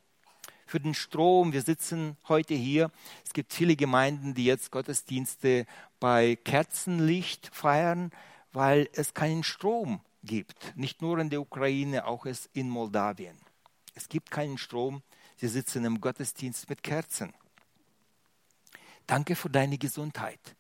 für 0.70 0.80
den 0.80 0.94
Strom. 0.94 1.52
Wir 1.52 1.64
sitzen 1.64 2.16
heute 2.28 2.54
hier. 2.54 2.92
Es 3.26 3.34
gibt 3.34 3.54
viele 3.54 3.76
Gemeinden, 3.76 4.36
die 4.36 4.46
jetzt 4.46 4.72
Gottesdienste 4.72 5.66
bei 6.00 6.36
Kerzenlicht 6.36 7.50
feiern, 7.52 8.12
weil 8.54 8.88
es 8.94 9.16
keinen 9.16 9.44
Strom 9.44 10.00
gibt. 10.24 10.78
Nicht 10.78 11.02
nur 11.02 11.18
in 11.18 11.32
der 11.32 11.42
Ukraine, 11.42 12.06
auch 12.06 12.28
in 12.54 12.70
Moldawien. 12.70 13.36
Es 13.96 14.10
gibt 14.10 14.30
keinen 14.30 14.60
Strom. 14.60 15.02
Sie 15.38 15.48
sitzen 15.48 15.86
im 15.86 16.00
Gottesdienst 16.00 16.70
mit 16.70 16.84
Kerzen. 16.84 17.34
Danke 19.08 19.36
für 19.36 19.50
deine 19.50 19.80
Gesundheit. 19.80 20.56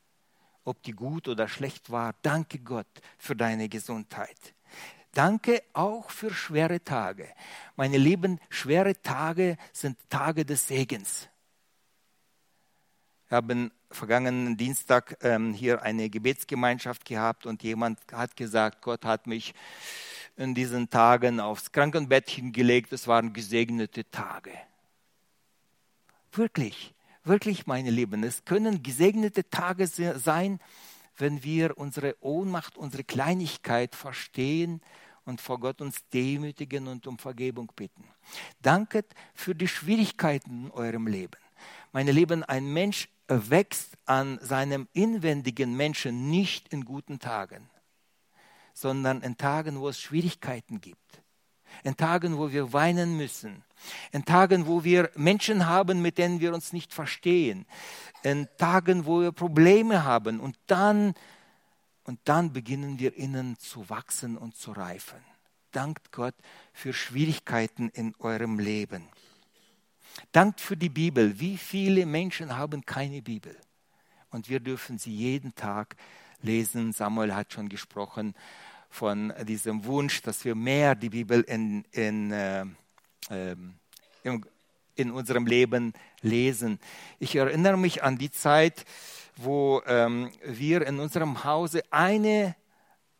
Ob 0.63 0.81
die 0.81 0.93
gut 0.93 1.27
oder 1.27 1.47
schlecht 1.47 1.91
war, 1.91 2.15
danke 2.23 2.57
Gott 2.57 2.87
für 3.19 3.35
deine 3.35 3.69
Gesundheit. 3.69 4.55
Danke 5.13 5.63
auch 5.73 6.11
für 6.11 6.33
schwere 6.33 6.83
Tage. 6.83 7.27
Meine 7.75 7.97
Lieben, 7.97 8.39
schwere 8.49 9.01
Tage 9.01 9.57
sind 9.73 9.97
Tage 10.09 10.45
des 10.45 10.67
Segens. 10.67 11.29
Wir 13.27 13.37
haben 13.37 13.71
vergangenen 13.91 14.57
Dienstag 14.57 15.17
ähm, 15.21 15.53
hier 15.53 15.81
eine 15.81 16.09
Gebetsgemeinschaft 16.09 17.05
gehabt 17.05 17.45
und 17.45 17.63
jemand 17.63 17.99
hat 18.11 18.35
gesagt, 18.35 18.81
Gott 18.81 19.05
hat 19.05 19.27
mich 19.27 19.53
in 20.37 20.55
diesen 20.55 20.89
Tagen 20.89 21.39
aufs 21.39 21.71
Krankenbettchen 21.71 22.51
gelegt. 22.51 22.93
Es 22.93 23.07
waren 23.07 23.33
gesegnete 23.33 24.09
Tage. 24.09 24.51
Wirklich, 26.31 26.93
wirklich, 27.23 27.67
meine 27.67 27.89
Lieben, 27.89 28.23
es 28.23 28.45
können 28.45 28.83
gesegnete 28.83 29.49
Tage 29.49 29.87
sein, 29.87 30.59
wenn 31.19 31.43
wir 31.43 31.77
unsere 31.77 32.15
Ohnmacht, 32.21 32.77
unsere 32.77 33.03
Kleinigkeit 33.03 33.95
verstehen 33.95 34.81
und 35.25 35.41
vor 35.41 35.59
Gott 35.59 35.81
uns 35.81 36.07
demütigen 36.09 36.87
und 36.87 37.05
um 37.07 37.17
Vergebung 37.17 37.71
bitten. 37.75 38.03
Danket 38.61 39.13
für 39.33 39.53
die 39.53 39.67
Schwierigkeiten 39.67 40.65
in 40.65 40.71
eurem 40.71 41.07
Leben. 41.07 41.37
Meine 41.91 42.11
Lieben, 42.11 42.43
ein 42.43 42.71
Mensch 42.71 43.09
wächst 43.27 43.97
an 44.05 44.39
seinem 44.41 44.87
inwendigen 44.93 45.75
Menschen 45.75 46.29
nicht 46.29 46.73
in 46.73 46.83
guten 46.83 47.19
Tagen, 47.19 47.69
sondern 48.73 49.21
in 49.21 49.37
Tagen, 49.37 49.79
wo 49.79 49.89
es 49.89 49.99
Schwierigkeiten 49.99 50.81
gibt. 50.81 51.18
In 51.83 51.95
Tagen, 51.95 52.37
wo 52.37 52.51
wir 52.51 52.73
weinen 52.73 53.17
müssen. 53.17 53.63
In 54.11 54.25
Tagen, 54.25 54.67
wo 54.67 54.83
wir 54.83 55.09
Menschen 55.15 55.67
haben, 55.67 56.01
mit 56.01 56.17
denen 56.17 56.39
wir 56.39 56.53
uns 56.53 56.73
nicht 56.73 56.93
verstehen. 56.93 57.65
In 58.23 58.47
Tagen, 58.57 59.05
wo 59.05 59.21
wir 59.21 59.31
Probleme 59.31 60.03
haben. 60.03 60.39
Und 60.39 60.57
dann, 60.67 61.13
und 62.03 62.19
dann 62.25 62.53
beginnen 62.53 62.99
wir 62.99 63.15
innen 63.15 63.57
zu 63.57 63.89
wachsen 63.89 64.37
und 64.37 64.55
zu 64.55 64.71
reifen. 64.71 65.19
Dankt 65.71 66.11
Gott 66.11 66.35
für 66.73 66.93
Schwierigkeiten 66.93 67.89
in 67.89 68.15
eurem 68.19 68.59
Leben. 68.59 69.07
Dankt 70.31 70.61
für 70.61 70.75
die 70.75 70.89
Bibel. 70.89 71.39
Wie 71.39 71.57
viele 71.57 72.05
Menschen 72.05 72.57
haben 72.57 72.85
keine 72.85 73.21
Bibel? 73.21 73.55
Und 74.31 74.49
wir 74.49 74.59
dürfen 74.59 74.97
sie 74.97 75.15
jeden 75.15 75.55
Tag 75.55 75.95
lesen. 76.41 76.93
Samuel 76.93 77.33
hat 77.33 77.53
schon 77.53 77.69
gesprochen 77.69 78.35
von 78.89 79.33
diesem 79.43 79.85
Wunsch, 79.85 80.21
dass 80.21 80.43
wir 80.45 80.55
mehr 80.55 80.95
die 80.95 81.09
Bibel 81.09 81.41
in, 81.41 81.85
in, 81.91 82.31
äh, 82.31 82.65
ähm, 83.29 83.75
in, 84.23 84.45
in 84.95 85.11
unserem 85.11 85.45
Leben 85.45 85.93
lesen. 86.21 86.79
Ich 87.19 87.35
erinnere 87.35 87.77
mich 87.77 88.03
an 88.03 88.17
die 88.17 88.31
Zeit, 88.31 88.85
wo 89.35 89.81
ähm, 89.85 90.31
wir 90.43 90.85
in 90.85 90.99
unserem 90.99 91.43
Hause 91.43 91.81
eine 91.91 92.55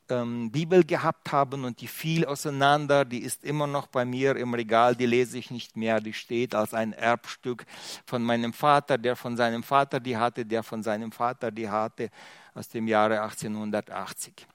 ähm, 0.09 0.51
Bibel 0.51 0.83
gehabt 0.83 1.31
haben 1.31 1.63
und 1.63 1.81
die 1.81 1.87
fiel 1.87 2.25
auseinander. 2.25 3.05
Die 3.05 3.19
ist 3.19 3.43
immer 3.43 3.67
noch 3.67 3.87
bei 3.87 4.05
mir 4.05 4.35
im 4.35 4.53
Regal, 4.53 4.95
die 4.95 5.05
lese 5.05 5.37
ich 5.37 5.51
nicht 5.51 5.77
mehr. 5.77 6.01
Die 6.01 6.13
steht 6.13 6.55
als 6.55 6.73
ein 6.73 6.93
Erbstück 6.93 7.65
von 8.05 8.23
meinem 8.23 8.53
Vater, 8.53 8.97
der 8.97 9.15
von 9.15 9.37
seinem 9.37 9.63
Vater 9.63 9.99
die 9.99 10.17
hatte, 10.17 10.45
der 10.45 10.63
von 10.63 10.83
seinem 10.83 11.11
Vater 11.11 11.51
die 11.51 11.69
hatte, 11.69 12.09
aus 12.53 12.67
dem 12.67 12.87
Jahre 12.87 13.21
1880. 13.21 14.47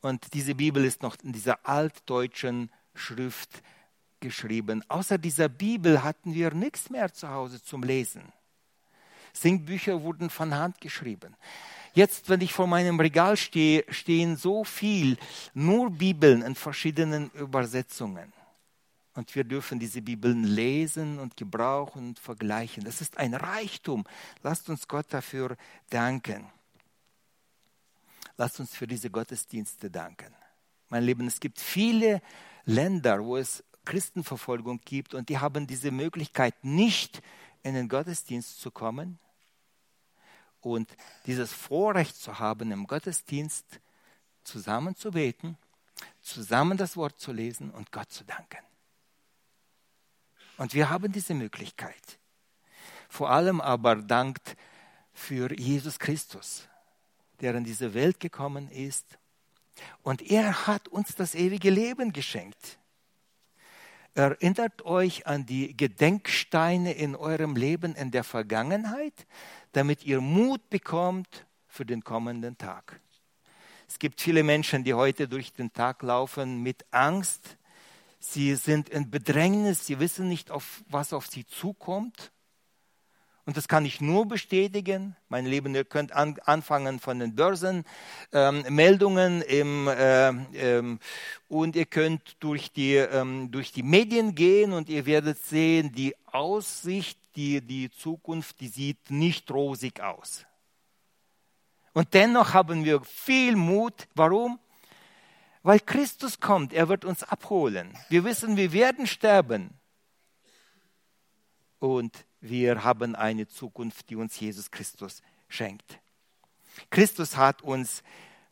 Und 0.00 0.32
diese 0.34 0.54
Bibel 0.54 0.84
ist 0.84 1.02
noch 1.02 1.16
in 1.22 1.32
dieser 1.32 1.66
altdeutschen 1.66 2.70
Schrift 2.94 3.62
geschrieben. 4.20 4.84
Außer 4.88 5.18
dieser 5.18 5.48
Bibel 5.48 6.02
hatten 6.02 6.34
wir 6.34 6.52
nichts 6.52 6.90
mehr 6.90 7.12
zu 7.12 7.28
Hause 7.28 7.62
zum 7.62 7.82
Lesen. 7.82 8.32
Singbücher 9.32 10.02
wurden 10.02 10.30
von 10.30 10.54
Hand 10.54 10.80
geschrieben. 10.80 11.36
Jetzt, 11.94 12.28
wenn 12.28 12.40
ich 12.40 12.52
vor 12.52 12.66
meinem 12.66 13.00
Regal 13.00 13.36
stehe, 13.36 13.84
stehen 13.88 14.36
so 14.36 14.64
viel, 14.64 15.16
nur 15.54 15.90
Bibeln 15.90 16.42
in 16.42 16.54
verschiedenen 16.54 17.30
Übersetzungen. 17.30 18.32
Und 19.14 19.34
wir 19.34 19.42
dürfen 19.42 19.80
diese 19.80 20.00
Bibeln 20.00 20.44
lesen 20.44 21.18
und 21.18 21.36
gebrauchen 21.36 22.10
und 22.10 22.18
vergleichen. 22.20 22.84
Das 22.84 23.00
ist 23.00 23.18
ein 23.18 23.34
Reichtum. 23.34 24.04
Lasst 24.42 24.68
uns 24.68 24.86
Gott 24.86 25.06
dafür 25.10 25.56
danken. 25.90 26.46
Lasst 28.38 28.60
uns 28.60 28.74
für 28.74 28.86
diese 28.86 29.10
Gottesdienste 29.10 29.90
danken. 29.90 30.34
Mein 30.88 31.04
Lieben, 31.04 31.26
es 31.26 31.40
gibt 31.40 31.60
viele 31.60 32.22
Länder, 32.64 33.22
wo 33.22 33.36
es 33.36 33.62
Christenverfolgung 33.84 34.80
gibt 34.82 35.12
und 35.12 35.28
die 35.28 35.38
haben 35.38 35.66
diese 35.66 35.90
Möglichkeit 35.90 36.54
nicht 36.64 37.20
in 37.62 37.74
den 37.74 37.88
Gottesdienst 37.88 38.60
zu 38.60 38.70
kommen, 38.70 39.18
und 40.60 40.96
dieses 41.26 41.52
Vorrecht 41.52 42.16
zu 42.16 42.38
haben, 42.38 42.70
im 42.72 42.86
Gottesdienst 42.86 43.80
zusammen 44.44 44.96
zu 44.96 45.12
beten, 45.12 45.56
zusammen 46.20 46.76
das 46.76 46.96
Wort 46.96 47.18
zu 47.18 47.32
lesen 47.32 47.70
und 47.70 47.92
Gott 47.92 48.10
zu 48.10 48.24
danken. 48.24 48.64
Und 50.56 50.74
wir 50.74 50.90
haben 50.90 51.12
diese 51.12 51.34
Möglichkeit. 51.34 52.18
Vor 53.08 53.30
allem 53.30 53.60
aber 53.60 53.96
dankt 53.96 54.56
für 55.12 55.56
Jesus 55.58 55.98
Christus, 55.98 56.68
der 57.40 57.54
in 57.54 57.64
diese 57.64 57.94
Welt 57.94 58.20
gekommen 58.20 58.70
ist. 58.70 59.18
Und 60.02 60.22
er 60.22 60.66
hat 60.66 60.88
uns 60.88 61.14
das 61.14 61.34
ewige 61.34 61.70
Leben 61.70 62.12
geschenkt. 62.12 62.78
Erinnert 64.14 64.84
euch 64.84 65.26
an 65.26 65.46
die 65.46 65.76
Gedenksteine 65.76 66.92
in 66.92 67.14
eurem 67.14 67.54
Leben 67.54 67.94
in 67.94 68.10
der 68.10 68.24
Vergangenheit, 68.24 69.26
damit 69.72 70.04
ihr 70.04 70.20
Mut 70.20 70.68
bekommt 70.70 71.46
für 71.68 71.86
den 71.86 72.02
kommenden 72.02 72.58
Tag. 72.58 73.00
Es 73.86 73.98
gibt 73.98 74.20
viele 74.20 74.42
Menschen, 74.42 74.82
die 74.82 74.94
heute 74.94 75.28
durch 75.28 75.52
den 75.52 75.72
Tag 75.72 76.02
laufen 76.02 76.62
mit 76.62 76.84
Angst. 76.90 77.56
Sie 78.18 78.56
sind 78.56 78.88
in 78.88 79.10
Bedrängnis, 79.10 79.86
sie 79.86 80.00
wissen 80.00 80.28
nicht, 80.28 80.50
auf, 80.50 80.82
was 80.88 81.12
auf 81.12 81.26
sie 81.28 81.46
zukommt. 81.46 82.32
Und 83.48 83.56
das 83.56 83.66
kann 83.66 83.84
ich 83.86 84.02
nur 84.02 84.28
bestätigen. 84.28 85.16
Mein 85.30 85.46
Lieben, 85.46 85.74
ihr 85.74 85.86
könnt 85.86 86.12
an, 86.12 86.38
anfangen 86.44 87.00
von 87.00 87.18
den 87.18 87.34
Börsenmeldungen 87.34 89.42
ähm, 89.48 89.88
äh, 89.88 90.28
ähm, 90.28 90.98
und 91.48 91.74
ihr 91.74 91.86
könnt 91.86 92.36
durch 92.40 92.70
die, 92.72 92.96
ähm, 92.96 93.50
durch 93.50 93.72
die 93.72 93.82
Medien 93.82 94.34
gehen 94.34 94.74
und 94.74 94.90
ihr 94.90 95.06
werdet 95.06 95.38
sehen, 95.38 95.92
die 95.92 96.14
Aussicht, 96.26 97.18
die, 97.36 97.62
die 97.62 97.90
Zukunft, 97.90 98.60
die 98.60 98.68
sieht 98.68 99.10
nicht 99.10 99.50
rosig 99.50 100.02
aus. 100.02 100.44
Und 101.94 102.12
dennoch 102.12 102.52
haben 102.52 102.84
wir 102.84 103.00
viel 103.00 103.56
Mut. 103.56 104.08
Warum? 104.14 104.58
Weil 105.62 105.80
Christus 105.80 106.38
kommt, 106.38 106.74
er 106.74 106.90
wird 106.90 107.06
uns 107.06 107.22
abholen. 107.22 107.96
Wir 108.10 108.24
wissen, 108.24 108.58
wir 108.58 108.74
werden 108.74 109.06
sterben. 109.06 109.70
Und 111.78 112.27
wir 112.40 112.84
haben 112.84 113.14
eine 113.16 113.48
Zukunft, 113.48 114.10
die 114.10 114.16
uns 114.16 114.38
Jesus 114.38 114.70
Christus 114.70 115.22
schenkt. 115.48 116.00
Christus 116.90 117.36
hat 117.36 117.62
uns 117.62 118.02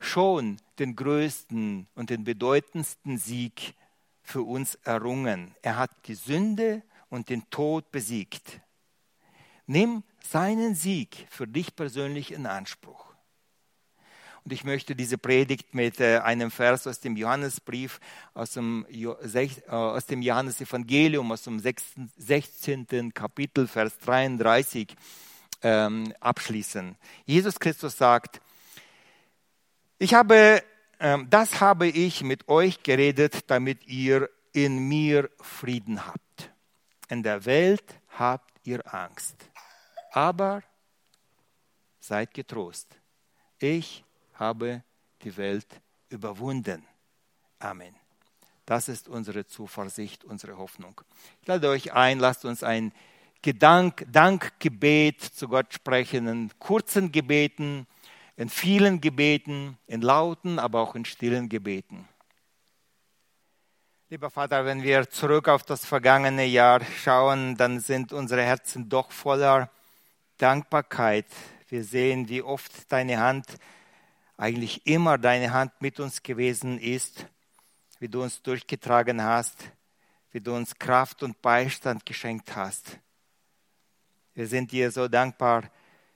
schon 0.01 0.59
den 0.79 0.97
größten 0.97 1.87
und 1.95 2.11
den 2.11 2.25
bedeutendsten 2.25 3.19
Sieg 3.19 3.75
für 4.23 4.43
uns 4.43 4.75
errungen. 4.77 5.55
Er 5.63 5.77
hat 5.77 5.91
die 6.07 6.15
Sünde 6.15 6.83
und 7.09 7.29
den 7.29 7.49
Tod 7.51 7.91
besiegt. 7.93 8.61
Nimm 9.67 10.03
seinen 10.23 10.75
Sieg 10.75 11.27
für 11.31 11.47
dich 11.47 11.75
persönlich 11.75 12.33
in 12.33 12.47
Anspruch. 12.47 13.06
Und 14.47 14.53
ich 14.53 14.63
möchte 14.63 14.95
diese 14.95 15.19
Predigt 15.19 15.75
mit 15.75 15.99
äh, 15.99 16.19
einem 16.19 16.53
Vers 16.53 16.87
aus 16.87 17.01
dem 17.01 17.17
Johannesbrief, 17.17 17.99
aus 18.33 18.53
dem, 18.53 18.87
äh, 18.89 19.09
aus 19.69 20.07
dem 20.07 20.23
Johannesevangelium, 20.23 21.33
aus 21.33 21.43
dem 21.43 21.59
16. 21.59 23.13
Kapitel, 23.13 23.67
Vers 23.67 23.99
33 23.99 24.95
ähm, 25.63 26.15
abschließen. 26.21 26.95
Jesus 27.25 27.59
Christus 27.59 27.99
sagt, 27.99 28.41
ich 29.99 30.15
habe, 30.15 30.63
ähm, 31.01 31.27
das 31.29 31.61
habe 31.61 31.89
ich 31.89 32.23
mit 32.23 32.49
euch 32.49 32.85
geredet, 32.85 33.51
damit 33.51 33.89
ihr 33.89 34.31
in 34.53 34.79
mir 34.87 35.29
Frieden 35.41 36.07
habt. 36.07 36.53
In 37.09 37.25
der 37.25 37.45
Welt 37.47 37.83
habt 38.17 38.65
ihr 38.65 38.95
Angst. 38.95 39.35
Aber 40.13 40.63
seid 41.99 42.33
getrost. 42.33 42.87
Ich 43.59 44.05
habe 44.39 44.83
die 45.23 45.37
Welt 45.37 45.67
überwunden. 46.09 46.85
Amen. 47.59 47.95
Das 48.65 48.89
ist 48.89 49.09
unsere 49.09 49.47
Zuversicht, 49.47 50.25
unsere 50.25 50.59
Hoffnung. 50.59 51.01
Ich 51.41 51.47
lade 51.47 51.69
euch 51.69 51.93
ein, 51.93 52.19
lasst 52.19 52.45
uns 52.45 52.63
ein 52.63 52.93
Gedank, 53.43 54.05
Dankgebet 54.11 55.21
zu 55.23 55.49
Gott 55.49 55.73
sprechen, 55.73 56.27
in 56.27 56.51
kurzen 56.59 57.13
Gebeten, 57.13 57.87
in 58.37 58.49
vielen 58.49 59.01
Gebeten, 59.01 59.79
in 59.87 60.03
lauten, 60.03 60.59
aber 60.59 60.81
auch 60.81 60.97
in 60.97 61.05
stillen 61.05 61.49
Gebeten. 61.49 62.09
Lieber 64.09 64.31
Vater, 64.31 64.65
wenn 64.65 64.83
wir 64.83 65.09
zurück 65.11 65.49
auf 65.49 65.63
das 65.63 65.85
vergangene 65.85 66.45
Jahr 66.45 66.81
schauen, 66.85 67.57
dann 67.57 67.81
sind 67.81 68.13
unsere 68.13 68.43
Herzen 68.43 68.89
doch 68.89 69.11
voller 69.11 69.71
Dankbarkeit. 70.39 71.27
Wir 71.69 71.83
sehen, 71.83 72.29
wie 72.29 72.43
oft 72.43 72.91
deine 72.91 73.19
Hand 73.19 73.47
eigentlich 74.37 74.87
immer 74.87 75.19
deine 75.19 75.53
Hand 75.53 75.73
mit 75.81 75.99
uns 76.01 76.23
gewesen 76.23 76.79
ist, 76.79 77.27
wie 77.99 78.09
du 78.09 78.23
uns 78.23 78.43
durchgetragen 78.43 79.23
hast, 79.23 79.57
wie 80.31 80.41
du 80.41 80.55
uns 80.55 80.79
Kraft 80.79 81.23
und 81.23 81.41
Beistand 81.41 82.05
geschenkt 82.05 82.55
hast. 82.55 82.99
Wir 84.35 84.47
sind 84.47 84.73
dir 84.73 84.91
so 84.91 85.09
dankbar 85.09 85.71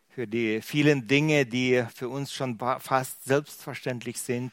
für 0.09 0.26
die 0.26 0.61
vielen 0.61 1.06
Dinge, 1.06 1.46
die 1.46 1.85
für 1.94 2.09
uns 2.09 2.33
schon 2.33 2.59
fast 2.59 3.24
selbstverständlich 3.24 4.20
sind, 4.20 4.52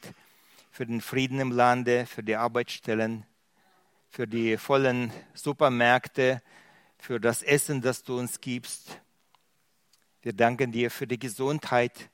für 0.70 0.86
den 0.86 1.00
Frieden 1.00 1.40
im 1.40 1.52
Lande, 1.52 2.06
für 2.06 2.22
die 2.22 2.36
Arbeitsstellen, 2.36 3.26
für 4.08 4.26
die 4.26 4.56
vollen 4.56 5.12
Supermärkte, 5.34 6.40
für 6.96 7.20
das 7.20 7.42
Essen, 7.42 7.82
das 7.82 8.02
du 8.02 8.18
uns 8.18 8.40
gibst. 8.40 9.00
Wir 10.22 10.32
danken 10.32 10.72
dir 10.72 10.90
für 10.90 11.06
die 11.06 11.18
Gesundheit, 11.18 12.10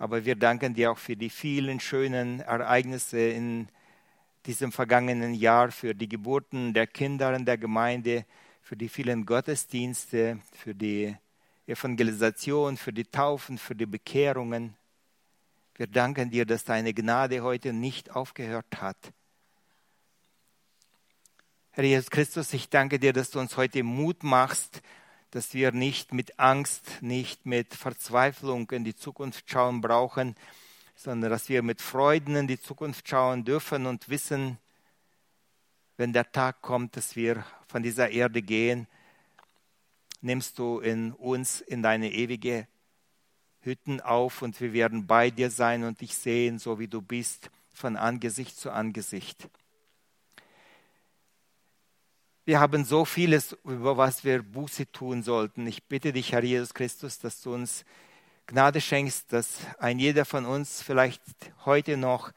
aber 0.00 0.24
wir 0.24 0.34
danken 0.34 0.72
dir 0.72 0.90
auch 0.90 0.98
für 0.98 1.14
die 1.14 1.28
vielen 1.28 1.78
schönen 1.78 2.40
Ereignisse 2.40 3.20
in 3.20 3.68
diesem 4.46 4.72
vergangenen 4.72 5.34
Jahr, 5.34 5.70
für 5.70 5.94
die 5.94 6.08
Geburten 6.08 6.72
der 6.72 6.86
Kinder 6.86 7.34
in 7.36 7.44
der 7.44 7.58
Gemeinde, 7.58 8.24
für 8.62 8.78
die 8.78 8.88
vielen 8.88 9.26
Gottesdienste, 9.26 10.40
für 10.54 10.74
die 10.74 11.14
Evangelisation, 11.66 12.78
für 12.78 12.94
die 12.94 13.04
Taufen, 13.04 13.58
für 13.58 13.74
die 13.74 13.84
Bekehrungen. 13.84 14.74
Wir 15.74 15.86
danken 15.86 16.30
dir, 16.30 16.46
dass 16.46 16.64
deine 16.64 16.94
Gnade 16.94 17.42
heute 17.42 17.74
nicht 17.74 18.10
aufgehört 18.16 18.80
hat. 18.80 18.96
Herr 21.72 21.84
Jesus 21.84 22.08
Christus, 22.08 22.54
ich 22.54 22.70
danke 22.70 22.98
dir, 22.98 23.12
dass 23.12 23.30
du 23.30 23.38
uns 23.38 23.58
heute 23.58 23.82
Mut 23.82 24.22
machst, 24.22 24.80
dass 25.30 25.54
wir 25.54 25.72
nicht 25.72 26.12
mit 26.12 26.38
Angst, 26.38 27.02
nicht 27.02 27.46
mit 27.46 27.74
Verzweiflung 27.74 28.70
in 28.70 28.84
die 28.84 28.96
Zukunft 28.96 29.50
schauen 29.50 29.80
brauchen, 29.80 30.34
sondern 30.96 31.30
dass 31.30 31.48
wir 31.48 31.62
mit 31.62 31.80
Freuden 31.80 32.36
in 32.36 32.46
die 32.46 32.60
Zukunft 32.60 33.08
schauen 33.08 33.44
dürfen 33.44 33.86
und 33.86 34.08
wissen, 34.08 34.58
wenn 35.96 36.12
der 36.12 36.30
Tag 36.32 36.62
kommt, 36.62 36.96
dass 36.96 37.14
wir 37.16 37.44
von 37.68 37.82
dieser 37.82 38.10
Erde 38.10 38.42
gehen, 38.42 38.86
nimmst 40.20 40.58
du 40.58 40.80
in 40.80 41.12
uns 41.12 41.60
in 41.60 41.82
deine 41.82 42.12
ewige 42.12 42.66
Hütten 43.60 44.00
auf 44.00 44.42
und 44.42 44.60
wir 44.60 44.72
werden 44.72 45.06
bei 45.06 45.30
dir 45.30 45.50
sein 45.50 45.84
und 45.84 46.00
dich 46.00 46.14
sehen, 46.14 46.58
so 46.58 46.78
wie 46.78 46.88
du 46.88 47.02
bist, 47.02 47.50
von 47.72 47.96
Angesicht 47.96 48.58
zu 48.58 48.70
Angesicht. 48.70 49.48
Wir 52.50 52.58
haben 52.58 52.84
so 52.84 53.04
vieles, 53.04 53.56
über 53.62 53.96
was 53.96 54.24
wir 54.24 54.42
Buße 54.42 54.90
tun 54.90 55.22
sollten. 55.22 55.68
Ich 55.68 55.84
bitte 55.84 56.12
dich, 56.12 56.32
Herr 56.32 56.42
Jesus 56.42 56.74
Christus, 56.74 57.20
dass 57.20 57.40
du 57.42 57.54
uns 57.54 57.84
Gnade 58.48 58.80
schenkst, 58.80 59.32
dass 59.32 59.60
ein 59.78 60.00
jeder 60.00 60.24
von 60.24 60.44
uns 60.44 60.82
vielleicht 60.82 61.22
heute 61.64 61.96
noch 61.96 62.32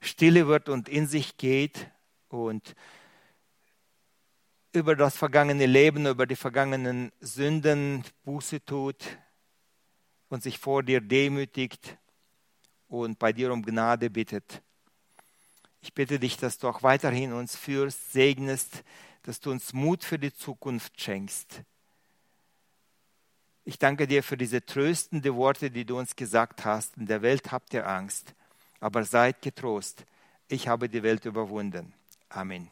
stille 0.00 0.46
wird 0.46 0.70
und 0.70 0.88
in 0.88 1.06
sich 1.06 1.36
geht 1.36 1.90
und 2.30 2.74
über 4.72 4.96
das 4.96 5.14
vergangene 5.14 5.66
Leben, 5.66 6.06
über 6.06 6.24
die 6.24 6.34
vergangenen 6.34 7.12
Sünden 7.20 8.04
Buße 8.24 8.64
tut 8.64 9.18
und 10.30 10.42
sich 10.42 10.58
vor 10.58 10.82
dir 10.82 11.02
demütigt 11.02 11.98
und 12.88 13.18
bei 13.18 13.34
dir 13.34 13.52
um 13.52 13.62
Gnade 13.62 14.08
bittet. 14.08 14.62
Ich 15.82 15.92
bitte 15.92 16.18
dich, 16.18 16.36
dass 16.36 16.58
du 16.58 16.68
auch 16.68 16.82
weiterhin 16.82 17.32
uns 17.32 17.56
führst, 17.56 18.12
segnest, 18.12 18.84
dass 19.24 19.40
du 19.40 19.50
uns 19.50 19.72
Mut 19.72 20.04
für 20.04 20.18
die 20.18 20.32
Zukunft 20.32 21.00
schenkst. 21.00 21.62
Ich 23.64 23.78
danke 23.78 24.06
dir 24.06 24.22
für 24.22 24.36
diese 24.36 24.64
tröstende 24.64 25.34
Worte, 25.34 25.70
die 25.70 25.84
du 25.84 25.98
uns 25.98 26.16
gesagt 26.16 26.64
hast. 26.64 26.96
In 26.96 27.06
der 27.06 27.22
Welt 27.22 27.52
habt 27.52 27.74
ihr 27.74 27.86
Angst, 27.86 28.34
aber 28.80 29.04
seid 29.04 29.42
getrost. 29.42 30.04
Ich 30.48 30.68
habe 30.68 30.88
die 30.88 31.02
Welt 31.02 31.24
überwunden. 31.24 31.92
Amen. 32.28 32.70